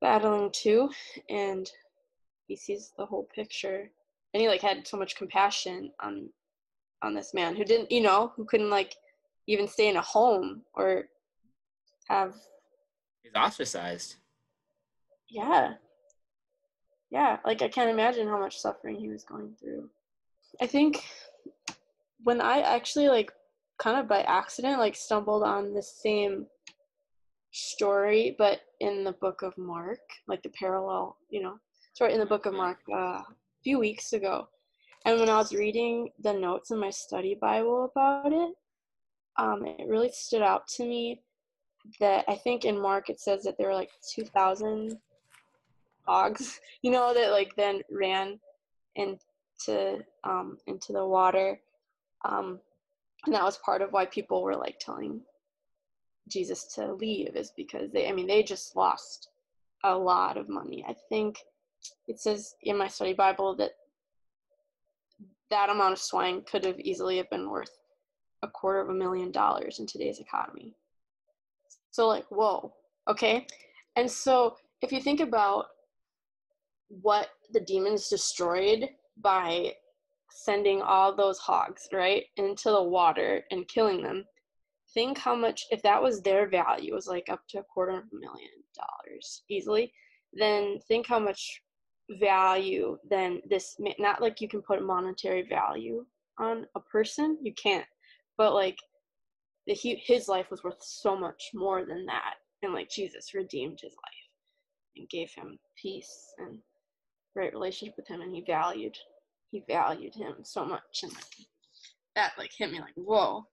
battling 0.01 0.51
too 0.53 0.89
and 1.29 1.71
he 2.47 2.57
sees 2.57 2.93
the 2.97 3.07
whole 3.07 3.29
picture 3.35 3.91
and 4.33 4.41
he 4.41 4.49
like 4.49 4.63
had 4.63 4.87
so 4.87 4.97
much 4.97 5.17
compassion 5.17 5.91
on 6.01 6.29
on 7.03 7.15
this 7.15 7.35
man 7.35 7.57
who 7.57 7.65
didn't, 7.65 7.91
you 7.91 8.03
know, 8.03 8.33
who 8.37 8.45
couldn't 8.45 8.71
like 8.71 8.97
even 9.47 9.67
stay 9.67 9.89
in 9.89 9.97
a 9.97 10.03
home 10.03 10.63
or 10.75 11.05
have. 12.09 12.35
He's 13.23 13.33
ostracized. 13.35 14.17
Yeah. 15.31 15.75
Yeah, 17.11 17.39
like 17.45 17.63
I 17.63 17.69
can't 17.69 17.91
imagine 17.91 18.29
how 18.29 18.39
much 18.39 18.59
suffering 18.59 18.97
he 18.97 19.09
was 19.09 19.25
going 19.25 19.55
through. 19.59 19.89
I 20.61 20.67
think 20.67 21.05
when 22.23 22.41
I 22.41 22.61
actually 22.61 23.09
like 23.09 23.33
kind 23.79 23.99
of 23.99 24.09
by 24.09 24.23
accident 24.23 24.79
like 24.79 24.95
stumbled 24.95 25.43
on 25.43 25.73
the 25.73 25.83
same 25.83 26.47
story 27.53 28.37
but 28.39 28.61
in 28.81 29.05
the 29.05 29.13
book 29.13 29.43
of 29.43 29.57
Mark, 29.59 30.01
like 30.29 30.43
the 30.43 30.51
parallel, 30.51 31.17
you 31.31 31.43
know, 31.43 31.59
sorry, 31.95 32.13
in 32.15 32.21
the 32.21 32.27
book 32.27 32.47
of 32.47 32.55
Mark 32.55 32.79
uh, 32.93 32.97
a 33.23 33.25
few 33.65 33.79
weeks 33.79 34.13
ago. 34.13 34.49
And 35.07 35.19
when 35.19 35.31
I 35.31 35.37
was 35.39 35.55
reading 35.55 36.11
the 36.23 36.33
notes 36.33 36.71
in 36.71 36.79
my 36.79 36.91
study 36.91 37.37
Bible 37.41 37.91
about 37.91 38.33
it, 38.33 38.55
um, 39.39 39.65
it 39.65 39.89
really 39.89 40.11
stood 40.13 40.43
out 40.43 40.69
to 40.77 40.85
me 40.85 41.23
that 41.99 42.25
I 42.29 42.35
think 42.37 42.65
in 42.65 42.81
Mark 42.81 43.09
it 43.09 43.19
says 43.19 43.43
that 43.45 43.57
there 43.57 43.69
were 43.69 43.75
like 43.75 43.91
2,000 44.15 44.99
hogs, 46.07 46.61
you 46.83 46.91
know, 46.91 47.15
that 47.15 47.31
like 47.31 47.55
then 47.57 47.83
ran 47.91 48.39
into 48.97 50.05
um, 50.25 50.59
into 50.67 50.93
the 50.93 51.07
water, 51.07 51.61
um, 52.25 52.61
and 53.27 53.35
that 53.35 53.45
was 53.45 53.59
part 53.59 53.83
of 53.83 53.93
why 53.93 54.07
people 54.07 54.43
were 54.43 54.57
like 54.57 54.79
telling 54.79 55.21
Jesus 56.29 56.65
to 56.75 56.95
leave 56.95 57.37
is 57.37 57.53
because 57.57 57.91
they, 57.93 58.09
I 58.09 58.13
mean, 58.13 58.27
they 58.27 58.43
just 58.43 58.77
lost 58.77 59.29
a 59.85 59.97
lot 59.97 60.37
of 60.37 60.49
money. 60.49 60.85
I 60.89 60.95
think 61.09 61.39
it 62.07 62.21
says 62.21 62.55
in 62.63 62.77
my 62.77 62.89
study 62.89 63.13
Bible 63.13 63.57
that 63.57 63.73
that 65.51 65.71
amount 65.71 65.93
of 65.93 65.99
swine 65.99 66.43
could 66.43 66.65
have 66.65 66.79
easily 66.79 67.17
have 67.17 67.29
been 67.31 67.51
worth 67.51 67.77
a 68.43 68.49
quarter 68.49 68.81
of 68.81 68.89
a 68.89 68.95
million 68.95 69.31
dollars 69.31 69.81
in 69.81 69.87
today's 69.87 70.21
economy. 70.21 70.75
So 71.91 72.07
like, 72.07 72.27
whoa, 72.29 72.73
okay? 73.09 73.47
And 73.97 74.11
so 74.11 74.57
if 74.81 74.93
you 74.93 75.01
think 75.01 75.21
about 75.21 75.67
what 76.91 77.29
the 77.53 77.61
demons 77.61 78.09
destroyed 78.09 78.89
by 79.23 79.73
sending 80.31 80.83
all 80.83 81.15
those 81.15 81.39
hogs, 81.39 81.89
right, 81.93 82.25
into 82.37 82.71
the 82.71 82.83
water 82.83 83.45
and 83.51 83.69
killing 83.69 84.03
them, 84.03 84.25
think 84.93 85.19
how 85.19 85.35
much 85.35 85.65
if 85.71 85.83
that 85.83 86.03
was 86.03 86.21
their 86.21 86.49
value 86.49 86.95
was 86.95 87.07
like 87.07 87.29
up 87.31 87.41
to 87.49 87.61
a 87.61 87.65
quarter 87.65 87.93
of 87.93 88.05
a 88.13 88.17
million 88.17 88.51
dollars 88.77 89.43
easily, 89.49 89.93
then 90.33 90.79
think 90.89 91.07
how 91.07 91.19
much 91.19 91.63
value 92.19 92.99
then 93.09 93.41
this 93.49 93.77
not 93.99 94.21
like 94.21 94.41
you 94.41 94.49
can 94.49 94.63
put 94.63 94.83
monetary 94.83 95.47
value 95.49 96.05
on 96.39 96.67
a 96.75 96.81
person 96.81 97.39
you 97.43 97.53
can't 97.55 97.87
but 98.37 98.53
like 98.53 98.77
the, 99.67 99.75
he, 99.75 99.95
his 99.97 100.27
life 100.27 100.51
was 100.51 100.65
worth 100.65 100.83
so 100.83 101.15
much 101.15 101.51
more 101.55 101.85
than 101.85 102.05
that 102.07 102.35
and 102.63 102.73
like 102.73 102.91
jesus 102.91 103.35
redeemed 103.35 103.79
his 103.81 103.93
life 103.93 104.97
and 104.97 105.09
gave 105.09 105.31
him 105.35 105.59
peace 105.81 106.33
and 106.39 106.59
right 107.37 107.53
relationship 107.53 107.95
with 107.97 108.09
him 108.09 108.21
and 108.21 108.35
he 108.35 108.43
valued 108.47 108.97
he 109.51 109.63
valued 109.69 110.15
him 110.15 110.35
so 110.43 110.65
much 110.65 111.01
and 111.03 111.13
that 112.17 112.33
like 112.39 112.51
hit 112.57 112.71
me 112.71 112.81
like 112.81 112.95
whoa. 112.97 113.45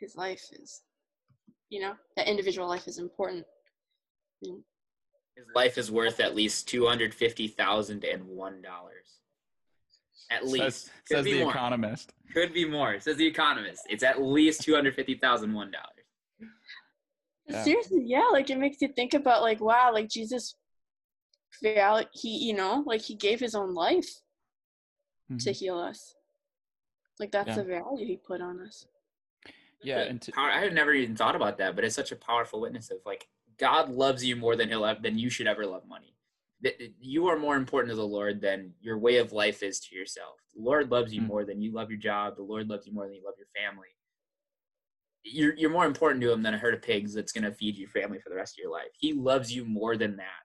His 0.00 0.14
life 0.16 0.44
is 0.52 0.82
you 1.70 1.80
know 1.80 1.94
that 2.16 2.28
individual 2.28 2.68
life 2.68 2.86
is 2.86 2.98
important. 2.98 3.44
Mm. 4.44 4.62
His 5.36 5.46
life 5.54 5.78
is 5.78 5.90
worth 5.90 6.20
at 6.20 6.34
least 6.34 6.68
two 6.68 6.86
hundred 6.86 7.14
fifty 7.14 7.48
thousand 7.48 8.04
and 8.04 8.24
one 8.24 8.62
dollars. 8.62 9.20
At 10.30 10.46
least. 10.46 10.86
says, 10.86 10.90
says 11.06 11.24
the 11.24 11.42
more. 11.42 11.50
economist. 11.50 12.12
Could 12.34 12.52
be 12.52 12.64
more 12.64 13.00
says 13.00 13.16
the 13.16 13.26
economist. 13.26 13.82
It's 13.88 14.02
at 14.02 14.22
least 14.22 14.62
two 14.62 14.74
hundred 14.74 14.94
fifty 14.94 15.14
thousand 15.14 15.52
one 15.52 15.70
dollars. 15.70 16.50
Yeah. 17.48 17.64
seriously 17.64 18.02
yeah 18.04 18.28
like 18.30 18.50
it 18.50 18.58
makes 18.58 18.82
you 18.82 18.88
think 18.88 19.14
about 19.14 19.40
like 19.40 19.58
wow 19.58 19.90
like 19.90 20.10
jesus 20.10 20.54
val- 21.62 22.04
he 22.12 22.36
you 22.38 22.54
know 22.54 22.82
like 22.86 23.02
he 23.02 23.14
gave 23.14 23.40
his 23.40 23.54
own 23.54 23.74
life 23.74 24.08
to 25.38 25.50
Mhm. 25.50 25.56
heal 25.56 25.78
us 25.78 26.14
like 27.18 27.30
that's 27.32 27.48
Yeah. 27.48 27.56
the 27.56 27.64
value 27.64 28.06
he 28.06 28.16
put 28.16 28.40
on 28.40 28.60
us 28.60 28.86
yeah 29.82 29.98
Like, 30.00 30.10
and 30.10 30.22
to, 30.22 30.32
I 30.36 30.60
had 30.60 30.72
never 30.74 30.92
even 30.92 31.14
thought 31.16 31.36
about 31.36 31.58
that, 31.58 31.74
but 31.76 31.84
it's 31.84 31.94
such 31.94 32.12
a 32.12 32.16
powerful 32.16 32.60
witness 32.60 32.90
of 32.90 32.98
like 33.06 33.28
God 33.58 33.90
loves 33.90 34.24
you 34.24 34.36
more 34.36 34.54
than 34.56 34.68
he'll 34.68 34.84
ever, 34.84 35.00
than 35.00 35.18
you 35.18 35.28
should 35.30 35.46
ever 35.48 35.66
love 35.66 35.86
money. 35.86 36.14
That 36.62 36.78
that 36.78 36.94
you 37.00 37.26
are 37.28 37.38
more 37.38 37.56
important 37.56 37.90
to 37.90 37.96
the 37.96 38.06
Lord 38.06 38.40
than 38.40 38.74
your 38.80 38.98
way 38.98 39.18
of 39.18 39.32
life 39.32 39.62
is 39.62 39.78
to 39.80 39.94
yourself. 39.96 40.40
The 40.54 40.62
Lord 40.62 40.90
loves 40.90 41.12
you 41.14 41.22
Mm. 41.22 41.26
more 41.26 41.44
than 41.44 41.60
you 41.60 41.70
love 41.72 41.90
your 41.90 41.98
job. 42.00 42.36
The 42.36 42.42
Lord 42.42 42.68
loves 42.68 42.86
you 42.86 42.92
more 42.92 43.06
than 43.06 43.14
you 43.14 43.24
love 43.24 43.34
your 43.38 43.48
family. 43.54 43.88
You're 45.24 45.54
you're 45.54 45.70
more 45.70 45.86
important 45.86 46.22
to 46.22 46.32
him 46.32 46.42
than 46.42 46.54
a 46.54 46.58
herd 46.58 46.74
of 46.74 46.82
pigs 46.82 47.12
that's 47.14 47.32
gonna 47.32 47.52
feed 47.52 47.76
your 47.76 47.88
family 47.90 48.18
for 48.20 48.28
the 48.30 48.36
rest 48.36 48.54
of 48.54 48.62
your 48.62 48.72
life. 48.72 48.90
He 48.98 49.12
loves 49.12 49.52
you 49.52 49.64
more 49.64 49.96
than 49.96 50.16
that. 50.16 50.42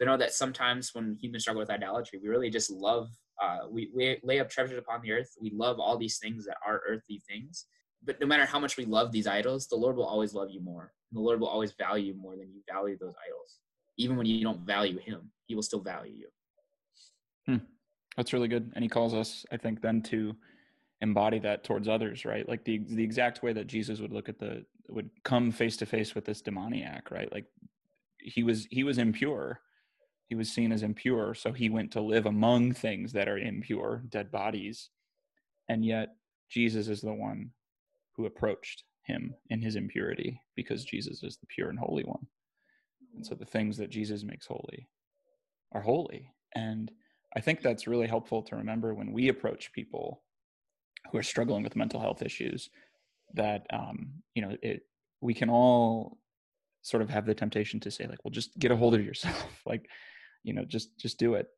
I 0.00 0.04
know 0.04 0.16
that 0.16 0.32
sometimes 0.32 0.94
when 0.94 1.16
humans 1.20 1.42
struggle 1.42 1.60
with 1.60 1.70
idolatry, 1.70 2.20
we 2.22 2.28
really 2.28 2.50
just 2.50 2.70
love. 2.70 3.08
Uh, 3.42 3.58
we, 3.70 3.90
we 3.94 4.18
lay 4.22 4.40
up 4.40 4.48
treasures 4.48 4.78
upon 4.78 5.02
the 5.02 5.12
earth. 5.12 5.30
We 5.40 5.50
love 5.50 5.78
all 5.80 5.96
these 5.96 6.18
things 6.18 6.44
that 6.46 6.56
are 6.66 6.82
earthly 6.88 7.22
things 7.28 7.66
but 8.04 8.20
no 8.20 8.26
matter 8.26 8.46
how 8.46 8.58
much 8.58 8.76
we 8.76 8.84
love 8.84 9.12
these 9.12 9.26
idols, 9.26 9.66
the 9.66 9.76
Lord 9.76 9.96
will 9.96 10.06
always 10.06 10.34
love 10.34 10.50
you 10.50 10.60
more. 10.60 10.92
The 11.12 11.20
Lord 11.20 11.40
will 11.40 11.48
always 11.48 11.72
value 11.72 12.12
you 12.12 12.20
more 12.20 12.36
than 12.36 12.48
you 12.52 12.62
value 12.70 12.96
those 12.98 13.14
idols. 13.26 13.58
Even 13.96 14.16
when 14.16 14.26
you 14.26 14.42
don't 14.42 14.60
value 14.60 14.98
Him, 14.98 15.30
He 15.46 15.54
will 15.54 15.62
still 15.62 15.80
value 15.80 16.14
you. 16.16 16.28
That's 18.16 18.32
really 18.32 18.48
good. 18.48 18.72
And 18.74 18.82
he 18.82 18.88
calls 18.88 19.14
us, 19.14 19.44
I 19.52 19.56
think, 19.56 19.80
then 19.80 20.02
to 20.02 20.34
embody 21.00 21.38
that 21.40 21.64
towards 21.64 21.88
others, 21.88 22.24
right? 22.24 22.48
Like 22.48 22.64
the 22.64 22.78
the 22.78 23.02
exact 23.02 23.42
way 23.42 23.52
that 23.52 23.66
Jesus 23.66 24.00
would 24.00 24.12
look 24.12 24.28
at 24.28 24.38
the 24.38 24.64
would 24.88 25.10
come 25.24 25.50
face 25.50 25.76
to 25.78 25.86
face 25.86 26.14
with 26.14 26.24
this 26.24 26.40
demoniac, 26.40 27.10
right? 27.10 27.32
Like 27.32 27.46
he 28.20 28.42
was 28.42 28.66
he 28.70 28.84
was 28.84 28.98
impure. 28.98 29.60
He 30.28 30.34
was 30.34 30.50
seen 30.50 30.72
as 30.72 30.82
impure, 30.82 31.34
so 31.34 31.52
he 31.52 31.70
went 31.70 31.90
to 31.92 32.00
live 32.00 32.26
among 32.26 32.72
things 32.72 33.12
that 33.12 33.28
are 33.28 33.38
impure, 33.38 34.02
dead 34.08 34.30
bodies. 34.30 34.90
And 35.68 35.84
yet 35.84 36.10
Jesus 36.50 36.88
is 36.88 37.00
the 37.00 37.14
one 37.14 37.50
who 38.14 38.26
approached 38.26 38.84
him 39.04 39.34
in 39.48 39.62
his 39.62 39.76
impurity 39.76 40.40
because 40.54 40.84
Jesus 40.84 41.22
is 41.22 41.38
the 41.38 41.46
pure 41.46 41.70
and 41.70 41.78
holy 41.78 42.04
one. 42.04 42.26
And 43.14 43.24
so 43.26 43.34
the 43.34 43.46
things 43.46 43.76
that 43.78 43.90
Jesus 43.90 44.22
makes 44.22 44.46
holy 44.46 44.86
are 45.72 45.80
holy. 45.80 46.32
And 46.54 46.90
I 47.34 47.40
think 47.40 47.62
that's 47.62 47.86
really 47.86 48.06
helpful 48.06 48.42
to 48.42 48.56
remember 48.56 48.94
when 48.94 49.12
we 49.12 49.28
approach 49.28 49.72
people 49.72 50.22
who 51.10 51.18
are 51.18 51.22
struggling 51.22 51.62
with 51.62 51.76
mental 51.76 52.00
health 52.00 52.22
issues 52.22 52.68
that 53.34 53.66
um, 53.72 54.10
you 54.34 54.42
know 54.42 54.56
it 54.62 54.82
we 55.20 55.34
can 55.34 55.50
all 55.50 56.18
sort 56.82 57.02
of 57.02 57.10
have 57.10 57.26
the 57.26 57.34
temptation 57.34 57.80
to 57.80 57.90
say 57.90 58.06
like 58.06 58.24
well 58.24 58.32
just 58.32 58.58
get 58.58 58.70
a 58.70 58.76
hold 58.76 58.94
of 58.94 59.04
yourself 59.04 59.60
like 59.66 59.88
you 60.42 60.52
know 60.52 60.64
just 60.64 60.98
just 60.98 61.18
do 61.18 61.34
it 61.34 61.48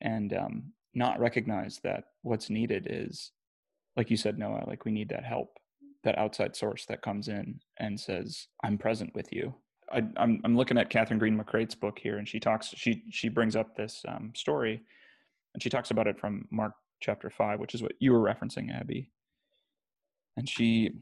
and 0.00 0.32
um, 0.32 0.72
not 0.94 1.20
recognize 1.20 1.80
that 1.82 2.04
what's 2.22 2.50
needed 2.50 2.86
is 2.90 3.32
like 3.96 4.10
you 4.10 4.16
said 4.16 4.38
noah 4.38 4.64
like 4.66 4.84
we 4.84 4.92
need 4.92 5.08
that 5.08 5.24
help 5.24 5.58
that 6.02 6.18
outside 6.18 6.56
source 6.56 6.86
that 6.86 7.02
comes 7.02 7.28
in 7.28 7.60
and 7.78 7.98
says 7.98 8.48
i'm 8.64 8.78
present 8.78 9.14
with 9.14 9.32
you 9.32 9.54
I, 9.92 10.02
I'm, 10.16 10.40
I'm 10.44 10.56
looking 10.56 10.78
at 10.78 10.90
Kathryn 10.90 11.18
Greene 11.18 11.36
McCreight's 11.36 11.74
book 11.74 11.98
here, 11.98 12.18
and 12.18 12.28
she 12.28 12.40
talks. 12.40 12.72
She 12.76 13.02
she 13.10 13.28
brings 13.28 13.56
up 13.56 13.76
this 13.76 14.02
um, 14.06 14.32
story, 14.34 14.82
and 15.54 15.62
she 15.62 15.68
talks 15.70 15.90
about 15.90 16.06
it 16.06 16.18
from 16.18 16.46
Mark 16.50 16.72
chapter 17.00 17.30
five, 17.30 17.60
which 17.60 17.74
is 17.74 17.82
what 17.82 17.92
you 17.98 18.12
were 18.12 18.20
referencing, 18.20 18.74
Abby. 18.74 19.10
And 20.36 20.48
she 20.48 20.92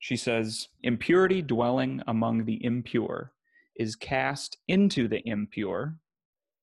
she 0.00 0.16
says, 0.16 0.68
"Impurity 0.82 1.42
dwelling 1.42 2.02
among 2.06 2.44
the 2.44 2.64
impure 2.64 3.32
is 3.76 3.96
cast 3.96 4.58
into 4.68 5.08
the 5.08 5.26
impure, 5.26 5.96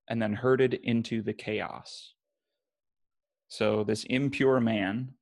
and 0.09 0.21
then 0.21 0.33
herded 0.33 0.73
into 0.73 1.21
the 1.21 1.33
chaos." 1.33 2.13
So 3.47 3.83
this 3.83 4.03
impure 4.05 4.59
man, 4.59 5.13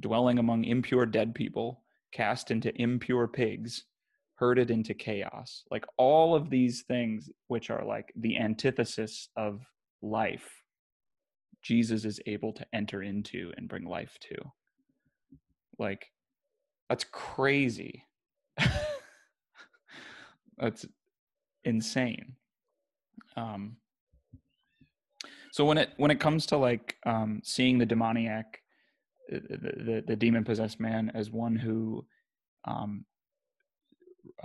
dwelling 0.00 0.38
among 0.38 0.64
impure 0.64 1.06
dead 1.06 1.34
people, 1.34 1.82
cast 2.12 2.50
into 2.50 2.74
impure 2.80 3.28
pigs, 3.28 3.84
herded 4.36 4.70
into 4.70 4.94
chaos. 4.94 5.64
Like 5.70 5.84
all 5.96 6.34
of 6.34 6.50
these 6.50 6.82
things, 6.82 7.30
which 7.48 7.70
are 7.70 7.84
like 7.84 8.12
the 8.16 8.38
antithesis 8.38 9.28
of 9.36 9.60
life, 10.02 10.48
Jesus 11.62 12.04
is 12.04 12.20
able 12.26 12.52
to 12.54 12.66
enter 12.72 13.02
into 13.02 13.52
and 13.56 13.68
bring 13.68 13.84
life 13.84 14.16
to. 14.20 14.36
Like, 15.78 16.06
that's 16.88 17.04
crazy. 17.04 18.04
that's 20.58 20.86
insane. 21.64 22.36
Um, 23.36 23.76
so 25.56 25.64
when 25.64 25.78
it 25.78 25.94
when 25.96 26.10
it 26.10 26.20
comes 26.20 26.44
to 26.48 26.58
like 26.58 26.96
um, 27.06 27.40
seeing 27.42 27.78
the 27.78 27.86
demoniac, 27.86 28.60
the, 29.30 29.40
the 29.40 30.04
the 30.06 30.14
demon 30.14 30.44
possessed 30.44 30.78
man 30.78 31.10
as 31.14 31.30
one 31.30 31.56
who 31.56 32.04
um, 32.66 33.06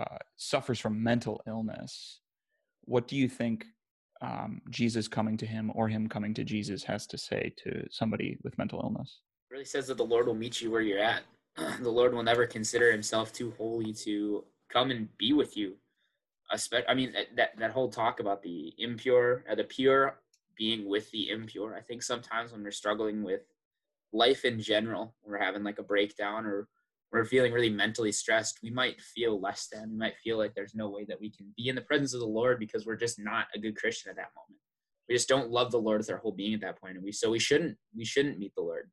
uh, 0.00 0.16
suffers 0.36 0.80
from 0.80 1.02
mental 1.02 1.42
illness, 1.46 2.20
what 2.84 3.08
do 3.08 3.16
you 3.16 3.28
think 3.28 3.66
um, 4.22 4.62
Jesus 4.70 5.06
coming 5.06 5.36
to 5.36 5.44
him 5.44 5.70
or 5.74 5.86
him 5.86 6.08
coming 6.08 6.32
to 6.32 6.44
Jesus 6.44 6.82
has 6.84 7.06
to 7.08 7.18
say 7.18 7.52
to 7.62 7.86
somebody 7.90 8.38
with 8.42 8.56
mental 8.56 8.80
illness? 8.82 9.20
It 9.50 9.52
really 9.52 9.66
says 9.66 9.88
that 9.88 9.98
the 9.98 10.04
Lord 10.04 10.26
will 10.26 10.34
meet 10.34 10.62
you 10.62 10.70
where 10.70 10.80
you're 10.80 10.98
at. 10.98 11.24
The 11.82 11.90
Lord 11.90 12.14
will 12.14 12.22
never 12.22 12.46
consider 12.46 12.90
Himself 12.90 13.34
too 13.34 13.52
holy 13.58 13.92
to 14.04 14.44
come 14.72 14.90
and 14.90 15.14
be 15.18 15.34
with 15.34 15.58
you. 15.58 15.76
I 16.88 16.94
mean, 16.94 17.12
that, 17.12 17.36
that 17.36 17.50
that 17.58 17.70
whole 17.72 17.90
talk 17.90 18.20
about 18.20 18.42
the 18.42 18.72
impure, 18.78 19.44
uh, 19.50 19.54
the 19.54 19.64
pure 19.64 20.21
being 20.56 20.88
with 20.88 21.10
the 21.10 21.30
impure. 21.30 21.74
I 21.76 21.80
think 21.80 22.02
sometimes 22.02 22.52
when 22.52 22.62
we're 22.62 22.70
struggling 22.70 23.22
with 23.22 23.42
life 24.12 24.44
in 24.44 24.60
general, 24.60 25.14
we're 25.24 25.38
having 25.38 25.62
like 25.62 25.78
a 25.78 25.82
breakdown 25.84 26.46
or 26.46 26.68
we're 27.12 27.24
feeling 27.24 27.52
really 27.52 27.68
mentally 27.68 28.10
stressed, 28.10 28.60
we 28.62 28.70
might 28.70 29.00
feel 29.00 29.38
less 29.38 29.68
than. 29.70 29.90
We 29.90 29.98
might 29.98 30.16
feel 30.24 30.38
like 30.38 30.54
there's 30.54 30.74
no 30.74 30.88
way 30.88 31.04
that 31.04 31.20
we 31.20 31.30
can 31.30 31.52
be 31.56 31.68
in 31.68 31.74
the 31.74 31.82
presence 31.82 32.14
of 32.14 32.20
the 32.20 32.26
Lord 32.26 32.58
because 32.58 32.86
we're 32.86 32.96
just 32.96 33.18
not 33.18 33.46
a 33.54 33.58
good 33.58 33.76
Christian 33.76 34.10
at 34.10 34.16
that 34.16 34.30
moment. 34.34 34.60
We 35.08 35.14
just 35.14 35.28
don't 35.28 35.50
love 35.50 35.70
the 35.70 35.80
Lord 35.80 35.98
with 35.98 36.10
our 36.10 36.16
whole 36.16 36.32
being 36.32 36.54
at 36.54 36.62
that 36.62 36.80
point, 36.80 36.96
and 36.96 37.04
we 37.04 37.12
so 37.12 37.30
we 37.30 37.38
shouldn't 37.38 37.76
we 37.94 38.04
shouldn't 38.04 38.38
meet 38.38 38.54
the 38.54 38.62
Lord. 38.62 38.90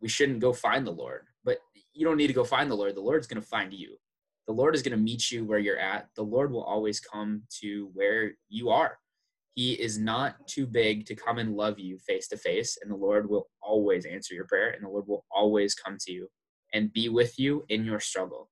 We 0.00 0.08
shouldn't 0.08 0.40
go 0.40 0.52
find 0.52 0.84
the 0.84 0.90
Lord. 0.90 1.26
But 1.44 1.58
you 1.94 2.04
don't 2.04 2.16
need 2.16 2.26
to 2.26 2.32
go 2.32 2.44
find 2.44 2.68
the 2.68 2.74
Lord. 2.74 2.96
The 2.96 3.00
Lord's 3.00 3.28
going 3.28 3.40
to 3.40 3.46
find 3.46 3.72
you. 3.72 3.96
The 4.48 4.52
Lord 4.52 4.74
is 4.74 4.82
going 4.82 4.96
to 4.96 5.02
meet 5.02 5.30
you 5.30 5.44
where 5.44 5.60
you're 5.60 5.78
at. 5.78 6.08
The 6.16 6.24
Lord 6.24 6.50
will 6.50 6.64
always 6.64 6.98
come 6.98 7.42
to 7.60 7.90
where 7.94 8.32
you 8.48 8.70
are. 8.70 8.98
He 9.54 9.72
is 9.74 9.98
not 9.98 10.46
too 10.46 10.66
big 10.66 11.04
to 11.06 11.14
come 11.14 11.38
and 11.38 11.54
love 11.54 11.78
you 11.78 11.98
face 11.98 12.26
to 12.28 12.36
face, 12.36 12.78
and 12.80 12.90
the 12.90 12.96
Lord 12.96 13.28
will 13.28 13.48
always 13.62 14.06
answer 14.06 14.34
your 14.34 14.46
prayer, 14.46 14.70
and 14.70 14.82
the 14.82 14.88
Lord 14.88 15.06
will 15.06 15.24
always 15.30 15.74
come 15.74 15.98
to 16.00 16.12
you 16.12 16.28
and 16.72 16.92
be 16.92 17.10
with 17.10 17.38
you 17.38 17.64
in 17.68 17.84
your 17.84 18.00
struggle. 18.00 18.50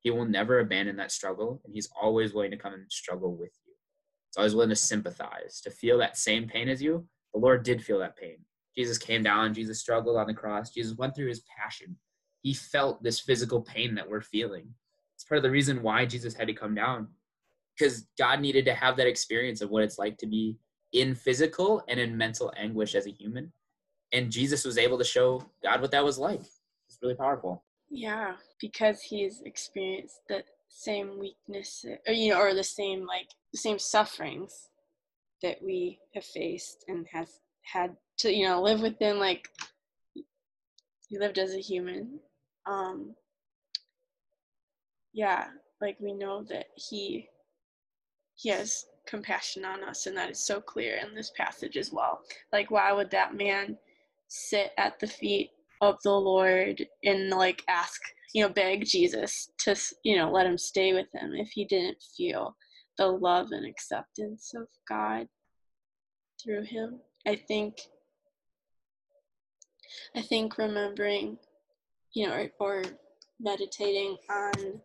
He 0.00 0.10
will 0.10 0.26
never 0.26 0.58
abandon 0.58 0.96
that 0.96 1.12
struggle, 1.12 1.62
and 1.64 1.74
He's 1.74 1.88
always 2.00 2.34
willing 2.34 2.50
to 2.50 2.58
come 2.58 2.74
and 2.74 2.90
struggle 2.90 3.34
with 3.34 3.52
you. 3.66 3.72
He's 4.28 4.36
always 4.36 4.54
willing 4.54 4.70
to 4.70 4.76
sympathize, 4.76 5.60
to 5.62 5.70
feel 5.70 5.98
that 5.98 6.18
same 6.18 6.46
pain 6.46 6.68
as 6.68 6.82
you. 6.82 7.06
The 7.32 7.40
Lord 7.40 7.62
did 7.62 7.82
feel 7.82 7.98
that 8.00 8.16
pain. 8.16 8.36
Jesus 8.76 8.98
came 8.98 9.22
down, 9.22 9.54
Jesus 9.54 9.80
struggled 9.80 10.16
on 10.16 10.26
the 10.26 10.34
cross, 10.34 10.70
Jesus 10.70 10.96
went 10.96 11.14
through 11.14 11.28
his 11.28 11.42
passion. 11.58 11.96
He 12.42 12.52
felt 12.52 13.02
this 13.02 13.20
physical 13.20 13.60
pain 13.62 13.94
that 13.94 14.08
we're 14.08 14.20
feeling. 14.20 14.68
It's 15.14 15.24
part 15.24 15.38
of 15.38 15.42
the 15.44 15.50
reason 15.50 15.82
why 15.82 16.04
Jesus 16.04 16.34
had 16.34 16.48
to 16.48 16.54
come 16.54 16.74
down, 16.74 17.08
because 17.82 18.06
God 18.16 18.40
needed 18.40 18.64
to 18.66 18.74
have 18.74 18.96
that 18.96 19.08
experience 19.08 19.60
of 19.60 19.70
what 19.70 19.82
it's 19.82 19.98
like 19.98 20.16
to 20.18 20.26
be 20.26 20.56
in 20.92 21.14
physical 21.16 21.82
and 21.88 21.98
in 21.98 22.16
mental 22.16 22.52
anguish 22.56 22.94
as 22.94 23.06
a 23.06 23.10
human. 23.10 23.52
And 24.12 24.30
Jesus 24.30 24.64
was 24.64 24.78
able 24.78 24.98
to 24.98 25.04
show 25.04 25.44
God 25.64 25.80
what 25.80 25.90
that 25.90 26.04
was 26.04 26.18
like. 26.18 26.40
It's 26.40 26.98
really 27.02 27.14
powerful. 27.14 27.64
Yeah, 27.90 28.34
because 28.60 29.00
he's 29.00 29.42
experienced 29.44 30.20
the 30.28 30.44
same 30.68 31.18
weakness, 31.18 31.84
or 32.06 32.12
you 32.12 32.32
know, 32.32 32.40
or 32.40 32.54
the 32.54 32.62
same 32.62 33.04
like 33.04 33.28
the 33.52 33.58
same 33.58 33.78
sufferings 33.78 34.68
that 35.42 35.58
we 35.62 35.98
have 36.14 36.24
faced 36.24 36.84
and 36.88 37.06
has 37.12 37.40
had 37.62 37.96
to 38.18 38.32
you 38.32 38.46
know 38.46 38.62
live 38.62 38.80
within. 38.80 39.18
Like 39.18 39.48
he 41.08 41.18
lived 41.18 41.38
as 41.38 41.54
a 41.54 41.60
human. 41.60 42.20
Um, 42.66 43.14
yeah, 45.12 45.46
like 45.80 45.96
we 46.00 46.12
know 46.12 46.44
that 46.44 46.66
he 46.76 47.28
he 48.34 48.48
has 48.50 48.86
compassion 49.06 49.64
on 49.64 49.82
us, 49.84 50.06
and 50.06 50.16
that 50.16 50.30
is 50.30 50.44
so 50.44 50.60
clear 50.60 50.96
in 50.96 51.14
this 51.14 51.32
passage 51.36 51.76
as 51.76 51.92
well. 51.92 52.20
Like, 52.52 52.70
why 52.70 52.92
would 52.92 53.10
that 53.10 53.34
man 53.34 53.76
sit 54.28 54.72
at 54.78 54.98
the 54.98 55.06
feet 55.06 55.50
of 55.80 55.96
the 56.04 56.12
Lord 56.12 56.86
and 57.04 57.28
like 57.30 57.62
ask, 57.68 58.00
you 58.32 58.42
know, 58.42 58.48
beg 58.48 58.84
Jesus 58.84 59.50
to, 59.60 59.74
you 60.04 60.16
know, 60.16 60.30
let 60.30 60.46
him 60.46 60.56
stay 60.56 60.94
with 60.94 61.08
him 61.12 61.32
if 61.34 61.50
he 61.50 61.64
didn't 61.64 61.98
feel 62.16 62.56
the 62.98 63.06
love 63.06 63.48
and 63.50 63.66
acceptance 63.66 64.52
of 64.54 64.68
God 64.88 65.26
through 66.42 66.64
him. 66.64 67.00
I 67.26 67.36
think 67.36 67.78
I 70.16 70.22
think 70.22 70.56
remembering, 70.58 71.36
you 72.14 72.26
know, 72.26 72.48
or, 72.60 72.78
or 72.78 72.82
meditating 73.40 74.16
on 74.30 74.80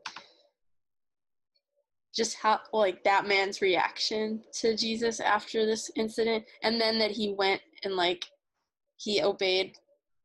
just 2.17 2.35
how 2.35 2.59
like 2.73 3.03
that 3.03 3.27
man's 3.27 3.61
reaction 3.61 4.41
to 4.51 4.75
Jesus 4.75 5.19
after 5.19 5.65
this 5.65 5.91
incident 5.95 6.43
and 6.63 6.81
then 6.81 6.97
that 6.97 7.11
he 7.11 7.35
went 7.37 7.61
and 7.83 7.95
like 7.95 8.25
he 8.97 9.21
obeyed 9.21 9.77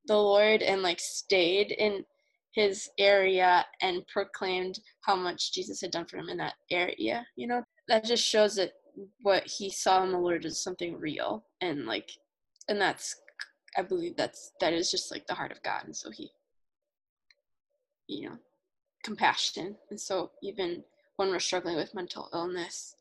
the 0.07 0.17
Lord 0.17 0.63
and 0.63 0.83
like 0.83 0.99
stayed 0.99 1.73
in 1.73 2.05
his 2.55 2.89
area 2.99 3.65
and 3.83 4.07
proclaimed 4.09 4.81
how 5.03 5.15
much 5.15 5.53
Jesus 5.53 5.81
had 5.83 5.91
done 5.91 6.07
for 6.07 6.17
him 6.17 6.29
in 6.29 6.39
that 6.39 6.55
area, 6.71 7.27
you 7.37 7.47
know? 7.47 7.63
That 7.89 8.05
just 8.05 8.25
shows 8.25 8.57
that 8.57 8.73
what 9.23 9.47
he 9.47 9.71
saw 9.71 10.03
in 10.03 10.13
the 10.13 10.19
Lord 10.19 10.45
is 10.45 10.63
something 10.63 10.99
real 10.99 11.45
and 11.61 11.87
like 11.87 12.11
and 12.69 12.81
that's 12.81 13.17
I 13.77 13.83
believe 13.83 14.17
that's 14.17 14.53
that 14.61 14.73
is 14.73 14.91
just 14.91 15.11
like 15.11 15.27
the 15.27 15.35
heart 15.35 15.53
of 15.53 15.63
God 15.63 15.85
and 15.85 15.97
so 15.97 16.11
he 16.11 16.31
you 18.07 18.29
know 18.29 18.37
compassion 19.03 19.77
and 19.91 19.99
so 19.99 20.31
even 20.43 20.85
when 21.17 21.29
we're 21.29 21.39
struggling 21.39 21.77
with 21.77 21.95
mental 21.95 22.29
illness 22.33 22.95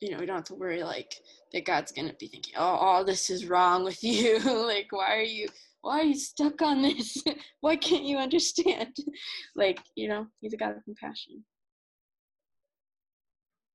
you 0.00 0.10
know 0.10 0.18
we 0.18 0.26
don't 0.26 0.36
have 0.36 0.44
to 0.44 0.54
worry 0.54 0.82
like 0.82 1.14
that 1.52 1.64
god's 1.64 1.92
gonna 1.92 2.12
be 2.18 2.26
thinking 2.26 2.54
oh 2.56 2.62
all 2.62 3.04
this 3.04 3.30
is 3.30 3.46
wrong 3.46 3.84
with 3.84 4.02
you. 4.04 4.38
Like 4.38 4.88
why 4.90 5.16
are 5.16 5.22
you 5.22 5.48
why 5.80 6.00
are 6.00 6.04
you 6.04 6.16
stuck 6.16 6.62
on 6.62 6.80
this? 6.80 7.22
Why 7.60 7.76
can't 7.76 8.04
you 8.04 8.16
understand? 8.16 8.96
Like 9.54 9.80
you 9.94 10.08
know 10.08 10.26
he's 10.40 10.54
a 10.54 10.56
god 10.56 10.76
of 10.76 10.84
compassion. 10.84 11.44